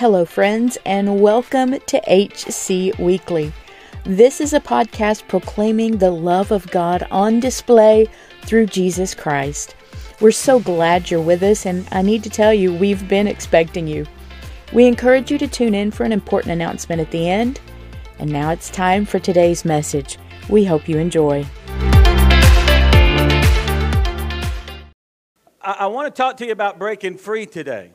Hello, 0.00 0.24
friends, 0.24 0.78
and 0.86 1.20
welcome 1.20 1.78
to 1.78 2.00
HC 2.08 2.98
Weekly. 2.98 3.52
This 4.04 4.40
is 4.40 4.54
a 4.54 4.58
podcast 4.58 5.28
proclaiming 5.28 5.98
the 5.98 6.10
love 6.10 6.52
of 6.52 6.70
God 6.70 7.06
on 7.10 7.38
display 7.38 8.06
through 8.40 8.64
Jesus 8.64 9.14
Christ. 9.14 9.74
We're 10.18 10.30
so 10.30 10.58
glad 10.58 11.10
you're 11.10 11.20
with 11.20 11.42
us, 11.42 11.66
and 11.66 11.86
I 11.92 12.00
need 12.00 12.22
to 12.22 12.30
tell 12.30 12.54
you, 12.54 12.74
we've 12.74 13.06
been 13.08 13.28
expecting 13.28 13.86
you. 13.86 14.06
We 14.72 14.86
encourage 14.86 15.30
you 15.30 15.36
to 15.36 15.46
tune 15.46 15.74
in 15.74 15.90
for 15.90 16.04
an 16.04 16.12
important 16.12 16.52
announcement 16.52 17.02
at 17.02 17.10
the 17.10 17.28
end. 17.28 17.60
And 18.18 18.32
now 18.32 18.52
it's 18.52 18.70
time 18.70 19.04
for 19.04 19.18
today's 19.18 19.66
message. 19.66 20.16
We 20.48 20.64
hope 20.64 20.88
you 20.88 20.96
enjoy. 20.96 21.44
I, 25.60 25.76
I 25.80 25.86
want 25.88 26.06
to 26.06 26.22
talk 26.22 26.38
to 26.38 26.46
you 26.46 26.52
about 26.52 26.78
breaking 26.78 27.18
free 27.18 27.44
today. 27.44 27.92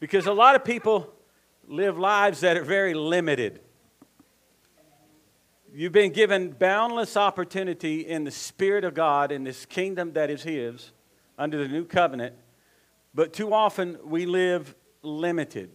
Because 0.00 0.26
a 0.26 0.32
lot 0.32 0.54
of 0.54 0.64
people 0.64 1.12
live 1.66 1.98
lives 1.98 2.40
that 2.40 2.56
are 2.56 2.64
very 2.64 2.94
limited. 2.94 3.60
You've 5.72 5.92
been 5.92 6.12
given 6.12 6.50
boundless 6.52 7.16
opportunity 7.16 8.00
in 8.06 8.24
the 8.24 8.30
Spirit 8.30 8.84
of 8.84 8.94
God 8.94 9.30
in 9.32 9.44
this 9.44 9.66
kingdom 9.66 10.12
that 10.14 10.30
is 10.30 10.42
His 10.42 10.92
under 11.36 11.58
the 11.58 11.68
new 11.68 11.84
covenant, 11.84 12.34
but 13.14 13.32
too 13.32 13.52
often 13.52 13.98
we 14.04 14.26
live 14.26 14.74
limited. 15.02 15.70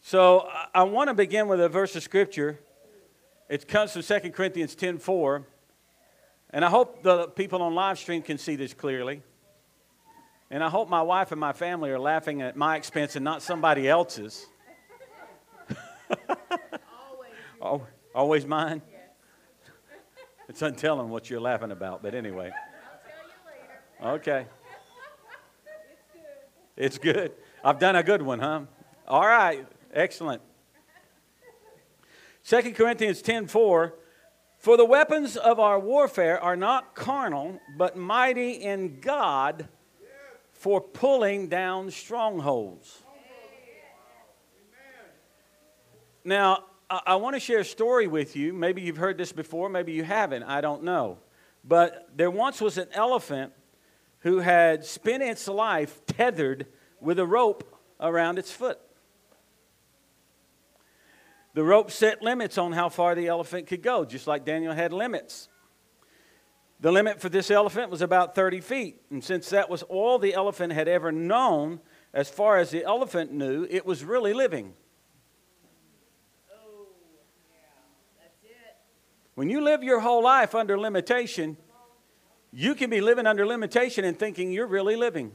So 0.00 0.48
I 0.74 0.82
want 0.84 1.08
to 1.08 1.14
begin 1.14 1.48
with 1.48 1.60
a 1.60 1.68
verse 1.68 1.96
of 1.96 2.02
Scripture. 2.02 2.60
It 3.48 3.66
comes 3.66 3.92
from 3.92 4.02
2 4.02 4.30
Corinthians 4.30 4.74
10 4.74 4.98
4. 4.98 5.46
And 6.50 6.64
I 6.64 6.68
hope 6.68 7.02
the 7.02 7.28
people 7.28 7.62
on 7.62 7.74
live 7.74 7.98
stream 7.98 8.22
can 8.22 8.38
see 8.38 8.56
this 8.56 8.74
clearly. 8.74 9.22
And 10.50 10.64
I 10.64 10.68
hope 10.68 10.88
my 10.88 11.02
wife 11.02 11.30
and 11.30 11.40
my 11.40 11.52
family 11.52 11.90
are 11.90 11.98
laughing 11.98 12.42
at 12.42 12.56
my 12.56 12.76
expense 12.76 13.14
and 13.14 13.24
not 13.24 13.40
somebody 13.40 13.88
else's. 13.88 14.46
always. 17.62 17.90
always 18.12 18.46
mine? 18.46 18.82
Yes. 18.90 19.00
It's 20.48 20.62
untelling 20.62 21.08
what 21.08 21.30
you're 21.30 21.40
laughing 21.40 21.70
about, 21.70 22.02
but 22.02 22.16
anyway. 22.16 22.50
Okay. 24.02 24.46
It's 26.76 26.98
good. 26.98 27.14
it's 27.14 27.20
good. 27.20 27.32
I've 27.62 27.78
done 27.78 27.94
a 27.94 28.02
good 28.02 28.22
one, 28.22 28.40
huh? 28.40 28.62
All 29.06 29.26
right. 29.26 29.64
Excellent. 29.92 30.42
2 32.44 32.72
Corinthians 32.72 33.22
10 33.22 33.46
4. 33.46 33.94
For 34.58 34.76
the 34.76 34.84
weapons 34.84 35.36
of 35.36 35.60
our 35.60 35.78
warfare 35.78 36.42
are 36.42 36.56
not 36.56 36.96
carnal, 36.96 37.60
but 37.78 37.96
mighty 37.96 38.50
in 38.50 38.98
God 39.00 39.68
for 40.60 40.78
pulling 40.78 41.48
down 41.48 41.90
strongholds. 41.90 43.02
Now, 46.22 46.64
I, 46.90 47.00
I 47.06 47.14
want 47.16 47.34
to 47.34 47.40
share 47.40 47.60
a 47.60 47.64
story 47.64 48.06
with 48.06 48.36
you. 48.36 48.52
Maybe 48.52 48.82
you've 48.82 48.98
heard 48.98 49.16
this 49.16 49.32
before, 49.32 49.70
maybe 49.70 49.92
you 49.92 50.04
haven't. 50.04 50.42
I 50.42 50.60
don't 50.60 50.82
know. 50.82 51.16
But 51.64 52.10
there 52.14 52.30
once 52.30 52.60
was 52.60 52.76
an 52.76 52.88
elephant 52.92 53.54
who 54.18 54.40
had 54.40 54.84
spent 54.84 55.22
its 55.22 55.48
life 55.48 56.04
tethered 56.04 56.66
with 57.00 57.18
a 57.18 57.26
rope 57.26 57.64
around 57.98 58.38
its 58.38 58.52
foot. 58.52 58.78
The 61.54 61.64
rope 61.64 61.90
set 61.90 62.20
limits 62.20 62.58
on 62.58 62.72
how 62.72 62.90
far 62.90 63.14
the 63.14 63.28
elephant 63.28 63.66
could 63.66 63.82
go, 63.82 64.04
just 64.04 64.26
like 64.26 64.44
Daniel 64.44 64.74
had 64.74 64.92
limits. 64.92 65.48
The 66.80 66.90
limit 66.90 67.20
for 67.20 67.28
this 67.28 67.50
elephant 67.50 67.90
was 67.90 68.00
about 68.00 68.34
30 68.34 68.60
feet. 68.60 69.02
And 69.10 69.22
since 69.22 69.50
that 69.50 69.68
was 69.68 69.82
all 69.84 70.18
the 70.18 70.32
elephant 70.32 70.72
had 70.72 70.88
ever 70.88 71.12
known, 71.12 71.80
as 72.14 72.30
far 72.30 72.56
as 72.56 72.70
the 72.70 72.84
elephant 72.84 73.32
knew, 73.32 73.66
it 73.68 73.84
was 73.84 74.02
really 74.02 74.32
living. 74.32 74.74
When 79.34 79.48
you 79.48 79.60
live 79.62 79.82
your 79.82 80.00
whole 80.00 80.22
life 80.22 80.54
under 80.54 80.78
limitation, 80.78 81.56
you 82.52 82.74
can 82.74 82.90
be 82.90 83.00
living 83.00 83.26
under 83.26 83.46
limitation 83.46 84.04
and 84.04 84.18
thinking 84.18 84.50
you're 84.50 84.66
really 84.66 84.96
living. 84.96 85.32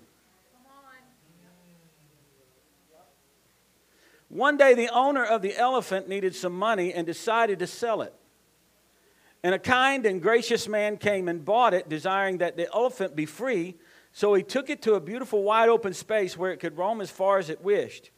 One 4.27 4.57
day, 4.57 4.73
the 4.73 4.89
owner 4.89 5.23
of 5.23 5.41
the 5.41 5.55
elephant 5.55 6.09
needed 6.09 6.35
some 6.35 6.53
money 6.53 6.93
and 6.93 7.07
decided 7.07 7.59
to 7.59 7.67
sell 7.67 8.01
it. 8.01 8.13
And 9.45 9.53
a 9.53 9.59
kind 9.59 10.07
and 10.07 10.23
gracious 10.23 10.67
man 10.67 10.97
came 10.97 11.27
and 11.27 11.45
bought 11.45 11.75
it, 11.75 11.87
desiring 11.87 12.39
that 12.39 12.57
the 12.57 12.67
elephant 12.73 13.15
be 13.15 13.27
free. 13.27 13.75
So 14.11 14.33
he 14.33 14.41
took 14.41 14.71
it 14.71 14.81
to 14.81 14.95
a 14.95 14.99
beautiful 14.99 15.43
wide 15.43 15.69
open 15.69 15.93
space 15.93 16.35
where 16.35 16.51
it 16.51 16.59
could 16.59 16.79
roam 16.79 16.99
as 16.99 17.11
far 17.11 17.37
as 17.37 17.51
it 17.51 17.61
wished. 17.61 18.09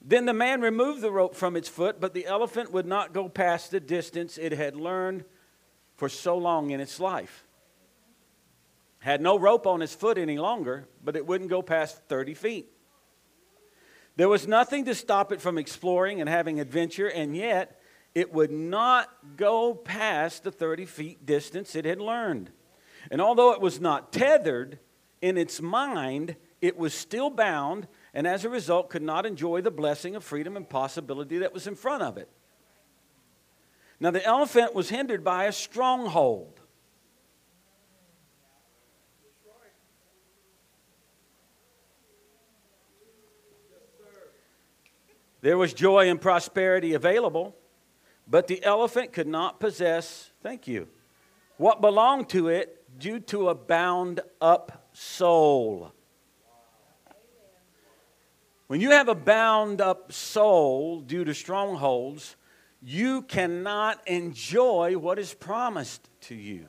Then 0.00 0.24
the 0.24 0.32
man 0.32 0.62
removed 0.62 1.02
the 1.02 1.10
rope 1.10 1.34
from 1.34 1.56
its 1.56 1.68
foot, 1.68 2.00
but 2.00 2.14
the 2.14 2.24
elephant 2.24 2.72
would 2.72 2.86
not 2.86 3.12
go 3.12 3.28
past 3.28 3.70
the 3.70 3.80
distance 3.80 4.38
it 4.38 4.52
had 4.52 4.74
learned 4.74 5.26
for 5.96 6.08
so 6.08 6.38
long 6.38 6.70
in 6.70 6.80
its 6.80 6.98
life. 6.98 7.44
Had 9.00 9.20
no 9.20 9.38
rope 9.38 9.66
on 9.66 9.82
its 9.82 9.94
foot 9.94 10.16
any 10.16 10.38
longer, 10.38 10.88
but 11.04 11.16
it 11.16 11.26
wouldn't 11.26 11.50
go 11.50 11.60
past 11.60 12.00
30 12.08 12.32
feet. 12.32 12.72
There 14.16 14.30
was 14.30 14.48
nothing 14.48 14.86
to 14.86 14.94
stop 14.94 15.32
it 15.32 15.42
from 15.42 15.58
exploring 15.58 16.22
and 16.22 16.30
having 16.30 16.60
adventure, 16.60 17.08
and 17.08 17.36
yet 17.36 17.78
it 18.14 18.32
would 18.32 18.50
not 18.50 19.08
go 19.36 19.74
past 19.74 20.44
the 20.44 20.52
30 20.52 20.84
feet 20.86 21.26
distance 21.26 21.74
it 21.74 21.84
had 21.84 22.00
learned. 22.00 22.50
And 23.10 23.20
although 23.20 23.52
it 23.52 23.60
was 23.60 23.80
not 23.80 24.12
tethered 24.12 24.78
in 25.20 25.38
its 25.38 25.60
mind, 25.60 26.36
it 26.60 26.76
was 26.76 26.94
still 26.94 27.30
bound, 27.30 27.88
and 28.12 28.26
as 28.26 28.44
a 28.44 28.48
result, 28.48 28.90
could 28.90 29.02
not 29.02 29.26
enjoy 29.26 29.60
the 29.60 29.70
blessing 29.70 30.14
of 30.14 30.22
freedom 30.22 30.56
and 30.56 30.68
possibility 30.68 31.38
that 31.38 31.54
was 31.54 31.66
in 31.66 31.74
front 31.74 32.02
of 32.02 32.16
it. 32.16 32.28
Now, 33.98 34.10
the 34.10 34.24
elephant 34.24 34.74
was 34.74 34.88
hindered 34.88 35.24
by 35.24 35.44
a 35.44 35.52
stronghold. 35.52 36.60
There 45.40 45.58
was 45.58 45.72
joy 45.72 46.08
and 46.08 46.20
prosperity 46.20 46.94
available 46.94 47.56
but 48.26 48.46
the 48.46 48.62
elephant 48.64 49.12
could 49.12 49.26
not 49.26 49.60
possess, 49.60 50.30
thank 50.42 50.66
you, 50.66 50.88
what 51.56 51.80
belonged 51.80 52.28
to 52.30 52.48
it 52.48 52.82
due 52.98 53.20
to 53.20 53.48
a 53.48 53.54
bound 53.54 54.20
up 54.40 54.88
soul. 54.92 55.92
When 58.66 58.80
you 58.80 58.90
have 58.90 59.08
a 59.08 59.14
bound 59.14 59.80
up 59.80 60.12
soul 60.12 61.00
due 61.00 61.24
to 61.24 61.34
strongholds, 61.34 62.36
you 62.82 63.22
cannot 63.22 64.00
enjoy 64.08 64.96
what 64.96 65.18
is 65.18 65.34
promised 65.34 66.08
to 66.22 66.34
you. 66.34 66.66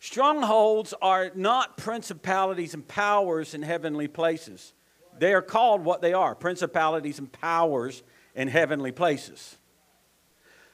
Strongholds 0.00 0.94
are 1.00 1.30
not 1.36 1.76
principalities 1.76 2.74
and 2.74 2.86
powers 2.88 3.54
in 3.54 3.62
heavenly 3.62 4.08
places. 4.08 4.72
They 5.16 5.32
are 5.32 5.42
called 5.42 5.84
what 5.84 6.02
they 6.02 6.12
are 6.12 6.34
principalities 6.34 7.20
and 7.20 7.30
powers 7.30 8.02
in 8.34 8.48
heavenly 8.48 8.92
places. 8.92 9.58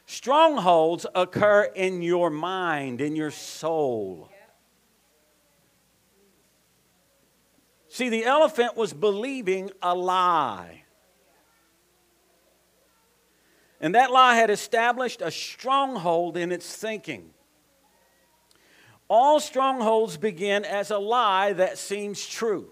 Strongholds 0.07 1.05
occur 1.15 1.65
in 1.75 2.01
your 2.03 2.31
mind, 2.31 3.01
in 3.01 3.15
your 3.15 3.31
soul. 3.31 4.31
See, 7.89 8.09
the 8.09 8.25
elephant 8.25 8.77
was 8.77 8.93
believing 8.93 9.71
a 9.83 9.95
lie. 9.95 10.85
And 13.81 13.95
that 13.95 14.11
lie 14.11 14.35
had 14.35 14.51
established 14.51 15.21
a 15.21 15.31
stronghold 15.31 16.37
in 16.37 16.53
its 16.53 16.75
thinking. 16.75 17.31
All 19.09 19.41
strongholds 19.41 20.17
begin 20.17 20.65
as 20.65 20.91
a 20.91 20.99
lie 20.99 21.53
that 21.55 21.79
seems 21.79 22.27
true. 22.27 22.71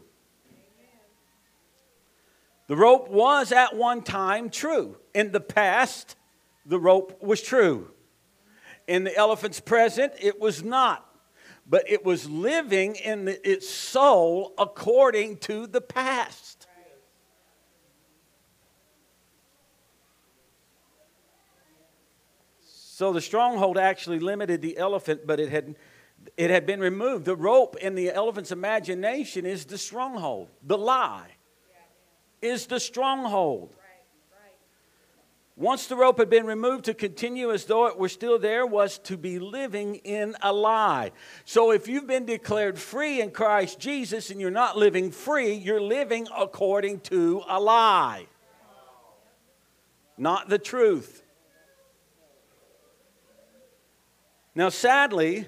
The 2.67 2.77
rope 2.77 3.09
was 3.09 3.53
at 3.53 3.77
one 3.77 4.03
time 4.03 4.51
true. 4.51 4.97
In 5.15 5.31
the 5.33 5.41
past, 5.41 6.17
the 6.65 6.79
rope 6.79 7.23
was 7.23 7.41
true. 7.41 7.91
In 8.89 9.05
the 9.05 9.17
elephant's 9.17 9.61
present, 9.61 10.13
it 10.21 10.41
was 10.41 10.63
not. 10.65 11.05
But 11.69 11.89
it 11.89 12.05
was 12.05 12.29
living 12.29 12.97
in 12.97 13.25
the, 13.25 13.49
its 13.49 13.69
soul 13.69 14.53
according 14.59 15.39
to 15.39 15.67
the 15.67 15.81
past. 15.81 16.67
So 22.61 23.12
the 23.12 23.21
stronghold 23.21 23.77
actually 23.77 24.21
limited 24.21 24.62
the 24.62 24.79
elephant, 24.79 25.27
but 25.27 25.39
it 25.39 25.51
had, 25.51 25.77
it 26.37 26.51
had 26.51 26.67
been 26.67 26.81
removed. 26.81 27.27
The 27.27 27.37
rope 27.37 27.77
in 27.77 27.95
the 27.95 28.11
elephant's 28.11 28.53
imagination 28.53 29.45
is 29.45 29.67
the 29.67 29.77
stronghold, 29.77 30.49
the 30.62 30.79
lie 30.79 31.36
is 32.47 32.67
the 32.67 32.81
stronghold. 32.81 33.77
once 35.57 35.87
the 35.87 35.97
rope 35.97 36.19
had 36.19 36.29
been 36.29 36.45
removed, 36.45 36.85
to 36.85 36.93
continue 36.93 37.51
as 37.51 37.65
though 37.65 37.87
it 37.87 37.99
were 37.99 38.11
still 38.11 38.39
there 38.39 38.67
was 38.67 38.99
to 38.99 39.17
be 39.17 39.39
living 39.39 39.95
in 39.97 40.37
a 40.43 40.53
lie. 40.53 41.13
So 41.47 41.71
if 41.71 41.89
you've 41.89 42.07
been 42.07 42.27
declared 42.27 42.79
free 42.79 43.23
in 43.23 43.31
Christ 43.31 43.81
Jesus 43.81 44.29
and 44.31 44.39
you're 44.39 44.51
not 44.51 44.77
living 44.77 45.11
free, 45.11 45.55
you're 45.55 45.81
living 45.81 46.29
according 46.37 47.01
to 47.01 47.43
a 47.49 47.59
lie, 47.59 48.27
not 50.19 50.51
the 50.51 50.59
truth. 50.59 51.23
Now, 54.55 54.69
sadly, 54.69 55.47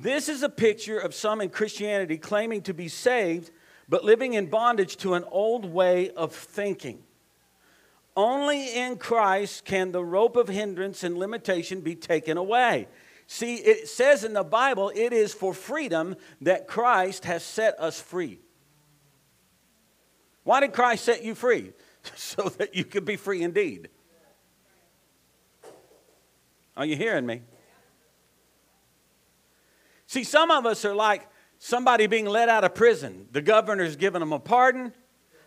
this 0.00 0.30
is 0.30 0.42
a 0.42 0.48
picture 0.48 0.98
of 0.98 1.14
some 1.14 1.42
in 1.42 1.50
Christianity 1.50 2.16
claiming 2.16 2.62
to 2.62 2.74
be 2.74 2.88
saved, 2.88 3.50
but 3.88 4.04
living 4.04 4.34
in 4.34 4.46
bondage 4.46 4.96
to 4.98 5.14
an 5.14 5.24
old 5.30 5.64
way 5.64 6.10
of 6.10 6.34
thinking. 6.34 7.02
Only 8.16 8.74
in 8.74 8.96
Christ 8.96 9.64
can 9.64 9.92
the 9.92 10.04
rope 10.04 10.36
of 10.36 10.48
hindrance 10.48 11.04
and 11.04 11.16
limitation 11.16 11.80
be 11.80 11.94
taken 11.94 12.36
away. 12.36 12.88
See, 13.26 13.56
it 13.56 13.88
says 13.88 14.24
in 14.24 14.32
the 14.32 14.42
Bible, 14.42 14.90
it 14.94 15.12
is 15.12 15.32
for 15.32 15.54
freedom 15.54 16.16
that 16.40 16.66
Christ 16.66 17.26
has 17.26 17.44
set 17.44 17.78
us 17.78 18.00
free. 18.00 18.40
Why 20.44 20.60
did 20.60 20.72
Christ 20.72 21.04
set 21.04 21.22
you 21.24 21.34
free? 21.34 21.72
So 22.16 22.48
that 22.48 22.74
you 22.74 22.84
could 22.84 23.04
be 23.04 23.16
free 23.16 23.42
indeed. 23.42 23.90
Are 26.74 26.86
you 26.86 26.96
hearing 26.96 27.26
me? 27.26 27.42
See, 30.06 30.24
some 30.24 30.50
of 30.50 30.64
us 30.64 30.86
are 30.86 30.94
like 30.94 31.28
somebody 31.58 32.06
being 32.06 32.26
let 32.26 32.48
out 32.48 32.64
of 32.64 32.74
prison. 32.74 33.28
The 33.32 33.42
governor's 33.42 33.96
given 33.96 34.20
them 34.20 34.32
a 34.32 34.38
pardon. 34.38 34.92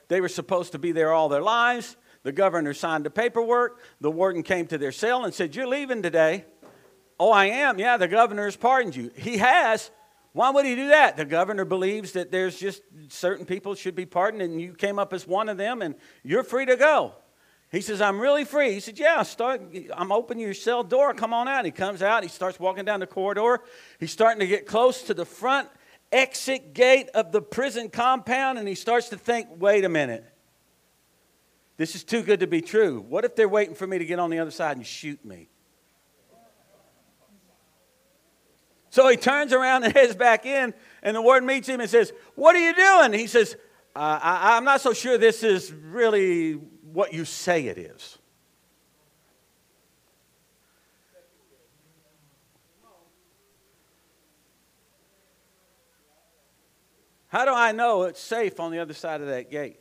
They 0.07 0.21
were 0.21 0.29
supposed 0.29 0.73
to 0.73 0.79
be 0.79 0.91
there 0.91 1.13
all 1.13 1.29
their 1.29 1.41
lives. 1.41 1.95
The 2.23 2.31
governor 2.31 2.73
signed 2.73 3.05
the 3.05 3.09
paperwork. 3.09 3.79
The 3.99 4.11
warden 4.11 4.43
came 4.43 4.67
to 4.67 4.77
their 4.77 4.91
cell 4.91 5.25
and 5.25 5.33
said, 5.33 5.55
You're 5.55 5.67
leaving 5.67 6.01
today. 6.01 6.45
Oh, 7.19 7.31
I 7.31 7.45
am. 7.45 7.79
Yeah, 7.79 7.97
the 7.97 8.07
governor 8.07 8.45
has 8.45 8.55
pardoned 8.55 8.95
you. 8.95 9.11
He 9.15 9.37
has. 9.37 9.91
Why 10.33 10.49
would 10.49 10.65
he 10.65 10.75
do 10.75 10.87
that? 10.89 11.17
The 11.17 11.25
governor 11.25 11.65
believes 11.65 12.13
that 12.13 12.31
there's 12.31 12.57
just 12.57 12.81
certain 13.09 13.45
people 13.45 13.75
should 13.75 13.95
be 13.95 14.05
pardoned, 14.05 14.41
and 14.41 14.61
you 14.61 14.73
came 14.73 14.97
up 14.97 15.13
as 15.13 15.27
one 15.27 15.49
of 15.49 15.57
them, 15.57 15.81
and 15.81 15.95
you're 16.23 16.43
free 16.43 16.65
to 16.65 16.77
go. 16.77 17.13
He 17.71 17.81
says, 17.81 18.01
I'm 18.01 18.19
really 18.19 18.43
free. 18.43 18.73
He 18.73 18.79
said, 18.79 18.99
Yeah, 18.99 19.23
start, 19.23 19.61
I'm 19.93 20.11
opening 20.11 20.43
your 20.43 20.53
cell 20.53 20.83
door. 20.83 21.13
Come 21.13 21.33
on 21.33 21.47
out. 21.47 21.63
He 21.65 21.71
comes 21.71 22.01
out. 22.01 22.23
He 22.23 22.29
starts 22.29 22.59
walking 22.59 22.85
down 22.85 22.99
the 22.99 23.07
corridor. 23.07 23.61
He's 23.99 24.11
starting 24.11 24.39
to 24.39 24.47
get 24.47 24.65
close 24.65 25.03
to 25.03 25.13
the 25.13 25.25
front 25.25 25.69
exit 26.11 26.73
gate 26.73 27.09
of 27.13 27.31
the 27.31 27.41
prison 27.41 27.89
compound, 27.89 28.57
and 28.57 28.67
he 28.67 28.75
starts 28.75 29.09
to 29.09 29.17
think, 29.17 29.47
Wait 29.57 29.85
a 29.85 29.89
minute. 29.89 30.25
This 31.77 31.95
is 31.95 32.03
too 32.03 32.21
good 32.21 32.41
to 32.41 32.47
be 32.47 32.61
true. 32.61 33.03
What 33.07 33.25
if 33.25 33.35
they're 33.35 33.49
waiting 33.49 33.73
for 33.73 33.87
me 33.87 33.97
to 33.97 34.05
get 34.05 34.19
on 34.19 34.29
the 34.29 34.39
other 34.39 34.51
side 34.51 34.77
and 34.77 34.85
shoot 34.85 35.23
me? 35.25 35.49
So 38.91 39.07
he 39.07 39.17
turns 39.17 39.53
around 39.53 39.83
and 39.85 39.93
heads 39.95 40.15
back 40.15 40.45
in, 40.45 40.73
and 41.01 41.15
the 41.15 41.21
warden 41.21 41.47
meets 41.47 41.67
him 41.67 41.79
and 41.79 41.89
says, 41.89 42.13
What 42.35 42.55
are 42.55 42.59
you 42.59 42.75
doing? 42.75 43.19
He 43.19 43.27
says, 43.27 43.55
uh, 43.95 44.19
I, 44.21 44.57
I'm 44.57 44.63
not 44.63 44.81
so 44.81 44.93
sure 44.93 45.17
this 45.17 45.43
is 45.43 45.71
really 45.73 46.53
what 46.53 47.13
you 47.13 47.25
say 47.25 47.65
it 47.65 47.77
is. 47.77 48.17
How 57.31 57.45
do 57.45 57.53
I 57.53 57.71
know 57.71 58.03
it's 58.03 58.19
safe 58.19 58.59
on 58.59 58.71
the 58.71 58.79
other 58.79 58.93
side 58.93 59.21
of 59.21 59.27
that 59.27 59.49
gate? 59.49 59.79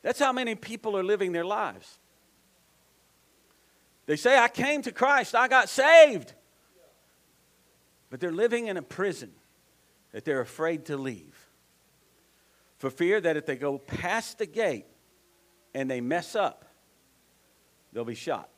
That's 0.00 0.18
how 0.18 0.32
many 0.32 0.54
people 0.54 0.96
are 0.96 1.02
living 1.02 1.32
their 1.32 1.44
lives. 1.44 1.98
They 4.06 4.16
say, 4.16 4.38
I 4.38 4.48
came 4.48 4.80
to 4.82 4.92
Christ, 4.92 5.34
I 5.34 5.46
got 5.46 5.68
saved. 5.68 6.32
But 8.08 8.20
they're 8.20 8.32
living 8.32 8.68
in 8.68 8.78
a 8.78 8.82
prison 8.82 9.32
that 10.12 10.24
they're 10.24 10.40
afraid 10.40 10.86
to 10.86 10.96
leave 10.96 11.36
for 12.78 12.88
fear 12.88 13.20
that 13.20 13.36
if 13.36 13.44
they 13.44 13.56
go 13.56 13.76
past 13.76 14.38
the 14.38 14.46
gate 14.46 14.86
and 15.74 15.90
they 15.90 16.00
mess 16.00 16.34
up, 16.34 16.64
they'll 17.92 18.04
be 18.06 18.14
shot. 18.14 18.48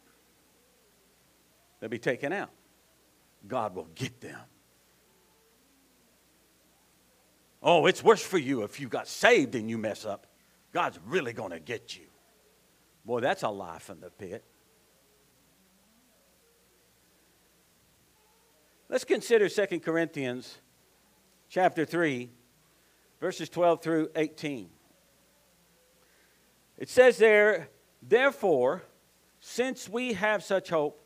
They'll 1.80 1.90
be 1.90 1.98
taken 1.98 2.32
out. 2.32 2.50
God 3.46 3.74
will 3.74 3.88
get 3.94 4.20
them. 4.20 4.38
Oh, 7.62 7.86
it's 7.86 8.02
worse 8.02 8.22
for 8.22 8.38
you 8.38 8.62
if 8.62 8.78
you 8.80 8.88
got 8.88 9.08
saved 9.08 9.54
and 9.54 9.68
you 9.68 9.78
mess 9.78 10.04
up. 10.04 10.26
God's 10.72 10.98
really 11.06 11.32
going 11.32 11.50
to 11.50 11.60
get 11.60 11.96
you. 11.96 12.04
Boy, 13.04 13.20
that's 13.20 13.42
a 13.42 13.48
lie 13.48 13.78
from 13.78 14.00
the 14.00 14.10
pit. 14.10 14.44
Let's 18.88 19.04
consider 19.04 19.48
2 19.48 19.80
Corinthians 19.80 20.58
chapter 21.48 21.84
3, 21.84 22.30
verses 23.20 23.48
12 23.48 23.82
through 23.82 24.10
18. 24.14 24.68
It 26.78 26.88
says 26.88 27.18
there, 27.18 27.68
Therefore, 28.02 28.84
since 29.40 29.88
we 29.88 30.12
have 30.12 30.44
such 30.44 30.70
hope, 30.70 31.05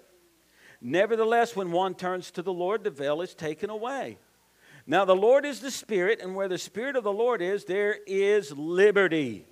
Nevertheless, 0.81 1.55
when 1.55 1.71
one 1.71 1.93
turns 1.93 2.31
to 2.31 2.41
the 2.41 2.51
Lord, 2.51 2.83
the 2.83 2.89
veil 2.89 3.21
is 3.21 3.35
taken 3.35 3.69
away. 3.69 4.17
Now, 4.87 5.05
the 5.05 5.15
Lord 5.15 5.45
is 5.45 5.59
the 5.59 5.69
Spirit, 5.69 6.19
and 6.21 6.35
where 6.35 6.47
the 6.47 6.57
Spirit 6.57 6.95
of 6.95 7.03
the 7.03 7.11
Lord 7.13 7.41
is, 7.41 7.65
there 7.65 7.97
is 8.07 8.51
liberty. 8.51 9.45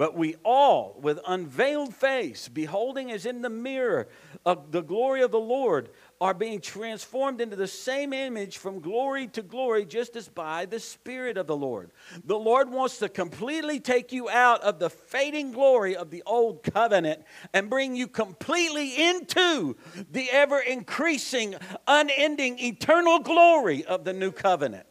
But 0.00 0.16
we 0.16 0.36
all, 0.46 0.98
with 1.02 1.20
unveiled 1.26 1.94
face, 1.94 2.48
beholding 2.48 3.12
as 3.12 3.26
in 3.26 3.42
the 3.42 3.50
mirror 3.50 4.08
of 4.46 4.72
the 4.72 4.80
glory 4.80 5.20
of 5.20 5.30
the 5.30 5.38
Lord, 5.38 5.90
are 6.22 6.32
being 6.32 6.62
transformed 6.62 7.38
into 7.38 7.54
the 7.54 7.66
same 7.66 8.14
image 8.14 8.56
from 8.56 8.80
glory 8.80 9.26
to 9.26 9.42
glory, 9.42 9.84
just 9.84 10.16
as 10.16 10.26
by 10.26 10.64
the 10.64 10.80
Spirit 10.80 11.36
of 11.36 11.46
the 11.46 11.56
Lord. 11.56 11.90
The 12.24 12.38
Lord 12.38 12.70
wants 12.70 12.96
to 13.00 13.10
completely 13.10 13.78
take 13.78 14.10
you 14.10 14.30
out 14.30 14.62
of 14.62 14.78
the 14.78 14.88
fading 14.88 15.52
glory 15.52 15.94
of 15.94 16.08
the 16.08 16.22
old 16.24 16.62
covenant 16.62 17.22
and 17.52 17.68
bring 17.68 17.94
you 17.94 18.08
completely 18.08 19.06
into 19.06 19.76
the 20.10 20.30
ever 20.30 20.60
increasing, 20.60 21.56
unending, 21.86 22.58
eternal 22.58 23.18
glory 23.18 23.84
of 23.84 24.04
the 24.04 24.14
new 24.14 24.32
covenant. 24.32 24.86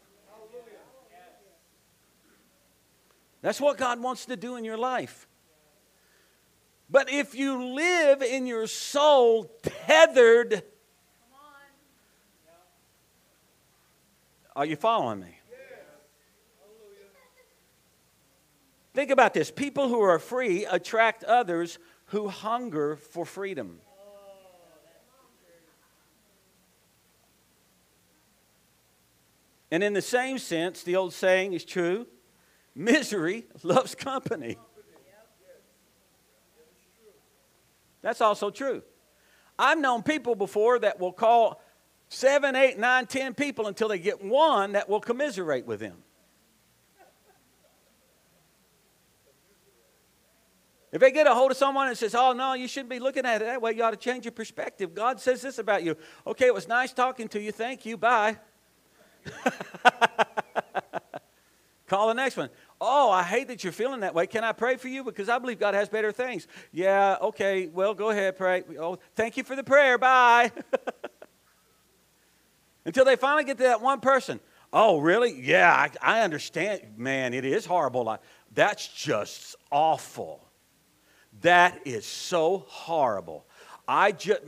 That's 3.41 3.62
what 3.62 3.77
God 3.77 4.01
wants 4.01 4.25
to 4.25 4.36
do 4.36 4.55
in 4.55 4.65
your 4.65 4.77
life. 4.77 5.27
But 6.89 7.12
if 7.12 7.36
you 7.36 7.74
live 7.75 8.22
in 8.22 8.48
your 8.48 8.67
soul 8.67 9.51
tethered 9.62 10.63
Are 14.60 14.65
you 14.65 14.75
following 14.75 15.22
me? 15.22 15.39
Think 18.93 19.10
about 19.10 19.34
this 19.34 19.50
people 19.50 19.88
who 19.88 20.01
are 20.01 20.19
free 20.19 20.65
attract 20.65 21.24
others 21.24 21.79
who 22.08 22.27
hunger 22.27 22.98
for 22.98 23.25
freedom. 23.25 23.79
And 29.72 29.81
in 29.81 29.93
the 29.93 30.01
same 30.01 30.39
sense, 30.39 30.84
the 30.84 30.98
old 30.98 31.13
saying 31.13 31.53
is 31.53 31.63
true 31.63 32.05
misery 32.79 33.45
loves 33.62 33.93
company. 33.93 34.57
That's 38.01 38.21
also 38.21 38.50
true. 38.50 38.81
I've 39.57 39.77
known 39.77 40.03
people 40.03 40.36
before 40.36 40.79
that 40.79 41.00
will 41.00 41.12
call 41.12 41.62
seven, 42.07 42.55
eight, 42.55 42.79
nine, 42.79 43.05
ten 43.05 43.33
people 43.33 43.67
until 43.67 43.89
they 43.89 44.00
get 44.00 44.24
one 44.24 44.71
that 44.71 44.88
will 44.88 45.01
commiserate 45.01 45.65
with 45.65 45.81
them. 45.81 45.98
If 50.91 51.01
they 51.01 51.12
get 51.12 51.27
a 51.27 51.36
hold 51.36 51.51
of 51.51 51.57
someone 51.57 51.88
and 51.88 51.95
says, 51.95 52.15
"Oh 52.15 52.33
no, 52.33 52.53
you 52.53 52.67
shouldn't 52.67 52.89
be 52.89 52.98
looking 53.00 53.24
at 53.25 53.43
it 53.43 53.45
that 53.45 53.62
way. 53.62 53.74
You 53.74 53.83
ought 53.83 53.91
to 53.91 53.98
change 53.98 54.25
your 54.25 54.31
perspective. 54.31 54.95
God 54.95 55.19
says 55.19 55.41
this 55.41 55.59
about 55.59 55.83
you." 55.83 55.95
Okay, 56.25 56.48
it 56.48 56.53
was 56.53 56.67
nice 56.67 56.91
talking 56.93 57.27
to 57.27 57.39
you. 57.39 57.51
Thank 57.51 57.86
you. 57.86 57.95
Bye. 57.95 58.38
Call 61.88 62.07
the 62.07 62.13
next 62.13 62.38
one. 62.38 62.50
Oh, 62.81 63.12
I 63.12 63.24
hate 63.24 63.50
that 63.50 63.63
you're 63.63 63.74
feeling 63.74 64.01
that 64.01 64.15
way. 64.15 64.25
Can 64.25 64.43
I 64.43 64.53
pray 64.53 64.77
for 64.77 64.88
you? 64.88 65.03
Because 65.03 65.27
I 65.27 65.38
believe 65.38 65.59
God 65.59 65.74
has 65.74 65.89
better 65.89 66.12
things. 66.12 66.48
Yeah, 66.71 67.17
okay, 67.21 67.67
well, 67.67 67.93
go 67.93 68.09
ahead, 68.09 68.38
pray. 68.38 68.63
Oh, 68.79 69.00
thank 69.15 69.36
you 69.36 69.43
for 69.43 69.55
the 69.55 69.63
prayer. 69.63 69.98
Bye. 69.98 70.51
Until 72.86 73.03
they 73.03 73.17
finally 73.17 73.43
get 73.43 73.57
to 73.57 73.63
that 73.63 73.81
one 73.81 74.00
person. 74.00 74.39
Oh, 74.71 75.00
really? 75.00 75.39
Yeah, 75.41 75.74
I, 75.74 76.19
I 76.19 76.21
understand. 76.21 76.81
Man, 76.95 77.33
it 77.33 77.43
is 77.43 77.65
horrible. 77.65 78.17
That's 78.53 78.88
just 78.88 79.55
awful. 79.71 80.48
That 81.41 81.81
is 81.86 82.05
so 82.05 82.65
horrible. 82.67 83.45
I 83.88 84.12
just, 84.12 84.41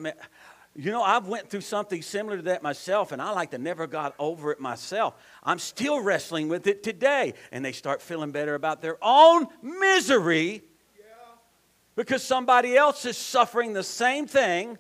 you 0.75 0.91
know, 0.91 1.03
I've 1.03 1.27
went 1.27 1.49
through 1.49 1.61
something 1.61 2.01
similar 2.01 2.37
to 2.37 2.43
that 2.43 2.63
myself, 2.63 3.11
and 3.11 3.21
I 3.21 3.31
like 3.31 3.51
to 3.51 3.57
never 3.57 3.87
got 3.87 4.15
over 4.17 4.51
it 4.51 4.59
myself. 4.59 5.15
I'm 5.43 5.59
still 5.59 6.01
wrestling 6.01 6.47
with 6.47 6.65
it 6.65 6.81
today, 6.81 7.33
and 7.51 7.63
they 7.63 7.73
start 7.73 8.01
feeling 8.01 8.31
better 8.31 8.55
about 8.55 8.81
their 8.81 8.97
own 9.01 9.47
misery 9.61 10.61
because 11.95 12.23
somebody 12.23 12.77
else 12.77 13.05
is 13.05 13.17
suffering 13.17 13.73
the 13.73 13.83
same 13.83 14.27
thing, 14.27 14.77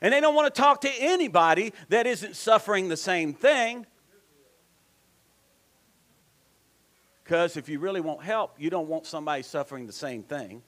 and 0.00 0.14
they 0.14 0.20
don't 0.20 0.34
want 0.34 0.52
to 0.52 0.60
talk 0.60 0.80
to 0.82 0.90
anybody 0.98 1.74
that 1.90 2.06
isn't 2.06 2.34
suffering 2.34 2.88
the 2.88 2.96
same 2.96 3.34
thing. 3.34 3.84
Because 7.22 7.58
if 7.58 7.68
you 7.68 7.78
really 7.78 8.00
want 8.00 8.22
help, 8.22 8.54
you 8.58 8.70
don't 8.70 8.88
want 8.88 9.04
somebody 9.04 9.42
suffering 9.42 9.86
the 9.86 9.92
same 9.92 10.22
thing. 10.22 10.62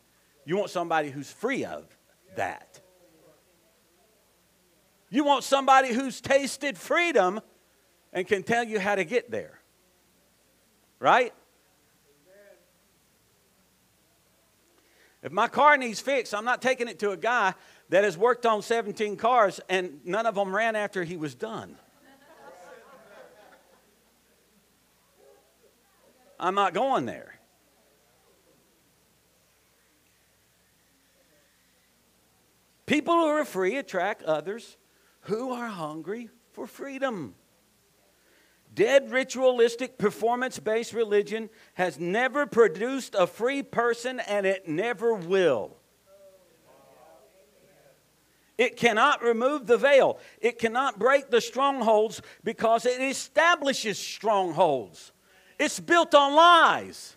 You 0.45 0.57
want 0.57 0.71
somebody 0.71 1.09
who's 1.09 1.31
free 1.31 1.65
of 1.65 1.87
that. 2.37 2.81
You 5.11 5.25
want 5.25 5.45
somebody 5.45 5.93
who's 5.93 6.21
tasted 6.21 6.77
freedom 6.77 7.41
and 8.13 8.27
can 8.27 8.43
tell 8.43 8.65
you 8.65 8.79
how 8.79 8.95
to 8.95 9.05
get 9.05 9.31
there. 9.31 9.61
Right? 10.99 11.33
If 15.23 15.33
my 15.33 15.49
car 15.49 15.77
needs 15.77 16.01
fixed, 16.01 16.35
I'm 16.35 16.45
not 16.45 16.63
taking 16.63 16.89
it 16.89 17.01
to 17.01 17.11
a 17.11 17.17
guy 17.17 17.55
that 17.89 18.05
has 18.05 18.17
worked 18.17 18.47
on 18.47 18.63
17 18.63 19.17
cars 19.17 19.61
and 19.69 20.01
none 20.05 20.27
of 20.27 20.35
them 20.35 20.55
ran 20.55 20.77
after 20.77 21.05
he 21.05 21.17
was 21.17 21.35
done. 21.35 21.77
I'm 26.41 26.55
not 26.55 26.73
going 26.73 27.05
there. 27.05 27.35
People 32.87 33.15
who 33.15 33.27
are 33.27 33.45
free 33.45 33.77
attract 33.77 34.23
others 34.23 34.77
who 35.29 35.53
are 35.53 35.69
hungry 35.69 36.31
for 36.53 36.67
freedom. 36.67 37.35
Dead 38.75 39.11
ritualistic 39.11 39.99
performance 39.99 40.59
based 40.59 40.95
religion 40.95 41.51
has 41.75 41.99
never 41.99 42.47
produced 42.47 43.15
a 43.15 43.27
free 43.27 43.63
person 43.63 44.21
and 44.21 44.47
it 44.47 44.67
never 44.67 45.15
will. 45.15 45.77
It 48.57 48.77
cannot 48.77 49.23
remove 49.23 49.67
the 49.67 49.77
veil. 49.77 50.19
It 50.41 50.59
cannot 50.59 50.99
break 50.99 51.31
the 51.31 51.41
strongholds 51.41 52.23
because 52.43 52.87
it 52.87 53.01
establishes 53.01 53.99
strongholds. 53.99 55.13
It's 55.59 55.79
built 55.79 56.15
on 56.15 56.35
lies. 56.35 57.17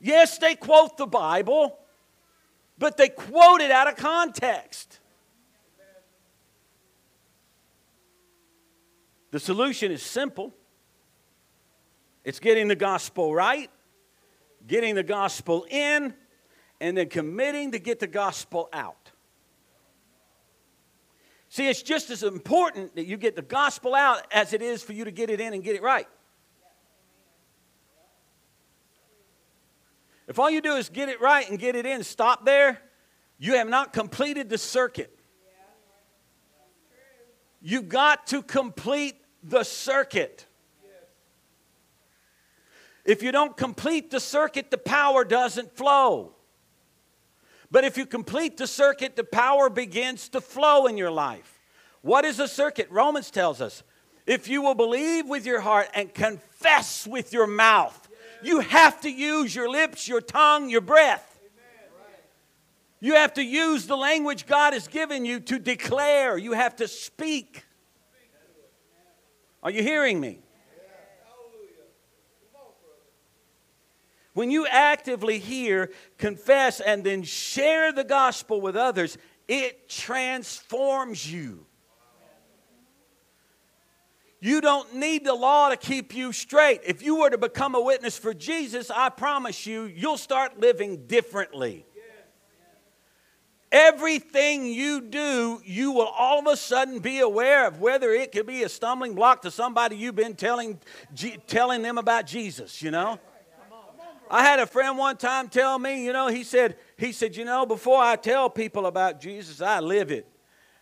Yes, 0.00 0.38
they 0.38 0.54
quote 0.54 0.96
the 0.96 1.06
Bible, 1.06 1.78
but 2.78 2.96
they 2.96 3.08
quote 3.08 3.60
it 3.60 3.70
out 3.70 3.88
of 3.88 3.96
context. 3.96 5.00
The 9.36 9.40
solution 9.40 9.92
is 9.92 10.02
simple 10.02 10.54
it's 12.24 12.40
getting 12.40 12.68
the 12.68 12.74
gospel 12.74 13.34
right, 13.34 13.70
getting 14.66 14.94
the 14.94 15.02
gospel 15.02 15.66
in, 15.68 16.14
and 16.80 16.96
then 16.96 17.10
committing 17.10 17.72
to 17.72 17.78
get 17.78 18.00
the 18.00 18.06
gospel 18.06 18.70
out. 18.72 19.10
See, 21.50 21.68
it's 21.68 21.82
just 21.82 22.08
as 22.08 22.22
important 22.22 22.94
that 22.94 23.04
you 23.04 23.18
get 23.18 23.36
the 23.36 23.42
gospel 23.42 23.94
out 23.94 24.26
as 24.32 24.54
it 24.54 24.62
is 24.62 24.82
for 24.82 24.94
you 24.94 25.04
to 25.04 25.10
get 25.10 25.28
it 25.28 25.38
in 25.38 25.52
and 25.52 25.62
get 25.62 25.76
it 25.76 25.82
right. 25.82 26.08
If 30.28 30.38
all 30.38 30.48
you 30.48 30.62
do 30.62 30.76
is 30.76 30.88
get 30.88 31.10
it 31.10 31.20
right 31.20 31.46
and 31.50 31.58
get 31.58 31.76
it 31.76 31.84
in, 31.84 32.04
stop 32.04 32.46
there, 32.46 32.80
you 33.38 33.56
have 33.56 33.68
not 33.68 33.92
completed 33.92 34.48
the 34.48 34.56
circuit. 34.56 35.12
You've 37.60 37.90
got 37.90 38.28
to 38.28 38.40
complete 38.42 39.16
the 39.48 39.64
circuit. 39.64 40.46
If 43.04 43.22
you 43.22 43.30
don't 43.30 43.56
complete 43.56 44.10
the 44.10 44.18
circuit, 44.20 44.70
the 44.70 44.78
power 44.78 45.24
doesn't 45.24 45.76
flow. 45.76 46.32
But 47.70 47.84
if 47.84 47.96
you 47.96 48.06
complete 48.06 48.56
the 48.56 48.66
circuit, 48.66 49.16
the 49.16 49.24
power 49.24 49.70
begins 49.70 50.28
to 50.30 50.40
flow 50.40 50.86
in 50.86 50.96
your 50.96 51.10
life. 51.10 51.60
What 52.02 52.24
is 52.24 52.40
a 52.40 52.48
circuit? 52.48 52.88
Romans 52.90 53.30
tells 53.30 53.60
us 53.60 53.82
if 54.26 54.48
you 54.48 54.62
will 54.62 54.74
believe 54.74 55.28
with 55.28 55.46
your 55.46 55.60
heart 55.60 55.88
and 55.94 56.12
confess 56.12 57.06
with 57.06 57.32
your 57.32 57.46
mouth, 57.46 58.08
you 58.42 58.60
have 58.60 59.00
to 59.02 59.10
use 59.10 59.54
your 59.54 59.68
lips, 59.68 60.08
your 60.08 60.20
tongue, 60.20 60.68
your 60.68 60.80
breath. 60.80 61.32
You 62.98 63.14
have 63.14 63.34
to 63.34 63.42
use 63.42 63.86
the 63.86 63.96
language 63.96 64.46
God 64.46 64.72
has 64.72 64.88
given 64.88 65.24
you 65.24 65.38
to 65.40 65.58
declare. 65.58 66.38
You 66.38 66.52
have 66.52 66.76
to 66.76 66.88
speak. 66.88 67.65
Are 69.66 69.70
you 69.70 69.82
hearing 69.82 70.20
me? 70.20 70.38
When 74.32 74.48
you 74.48 74.64
actively 74.64 75.40
hear, 75.40 75.90
confess, 76.18 76.78
and 76.78 77.02
then 77.02 77.24
share 77.24 77.90
the 77.90 78.04
gospel 78.04 78.60
with 78.60 78.76
others, 78.76 79.18
it 79.48 79.88
transforms 79.88 81.28
you. 81.32 81.66
You 84.38 84.60
don't 84.60 84.94
need 84.94 85.24
the 85.24 85.34
law 85.34 85.70
to 85.70 85.76
keep 85.76 86.14
you 86.14 86.32
straight. 86.32 86.82
If 86.84 87.02
you 87.02 87.16
were 87.16 87.30
to 87.30 87.38
become 87.38 87.74
a 87.74 87.80
witness 87.80 88.16
for 88.16 88.32
Jesus, 88.32 88.88
I 88.88 89.08
promise 89.08 89.66
you, 89.66 89.82
you'll 89.86 90.16
start 90.16 90.60
living 90.60 91.08
differently. 91.08 91.85
Everything 93.72 94.66
you 94.66 95.00
do, 95.00 95.60
you 95.64 95.90
will 95.90 96.06
all 96.06 96.38
of 96.38 96.46
a 96.46 96.56
sudden 96.56 97.00
be 97.00 97.18
aware 97.18 97.66
of 97.66 97.80
whether 97.80 98.12
it 98.12 98.30
could 98.30 98.46
be 98.46 98.62
a 98.62 98.68
stumbling 98.68 99.14
block 99.14 99.42
to 99.42 99.50
somebody 99.50 99.96
you've 99.96 100.14
been 100.14 100.36
telling, 100.36 100.78
G- 101.14 101.38
telling 101.48 101.82
them 101.82 101.98
about 101.98 102.26
Jesus, 102.26 102.80
you 102.80 102.92
know? 102.92 103.18
I 104.30 104.42
had 104.42 104.60
a 104.60 104.66
friend 104.66 104.98
one 104.98 105.16
time 105.16 105.48
tell 105.48 105.78
me, 105.78 106.04
you 106.04 106.12
know, 106.12 106.28
he 106.28 106.42
said, 106.44 106.76
he 106.96 107.12
said, 107.12 107.36
you 107.36 107.44
know, 107.44 107.66
before 107.66 108.00
I 108.00 108.16
tell 108.16 108.50
people 108.50 108.86
about 108.86 109.20
Jesus, 109.20 109.60
I 109.60 109.80
live 109.80 110.10
it. 110.10 110.28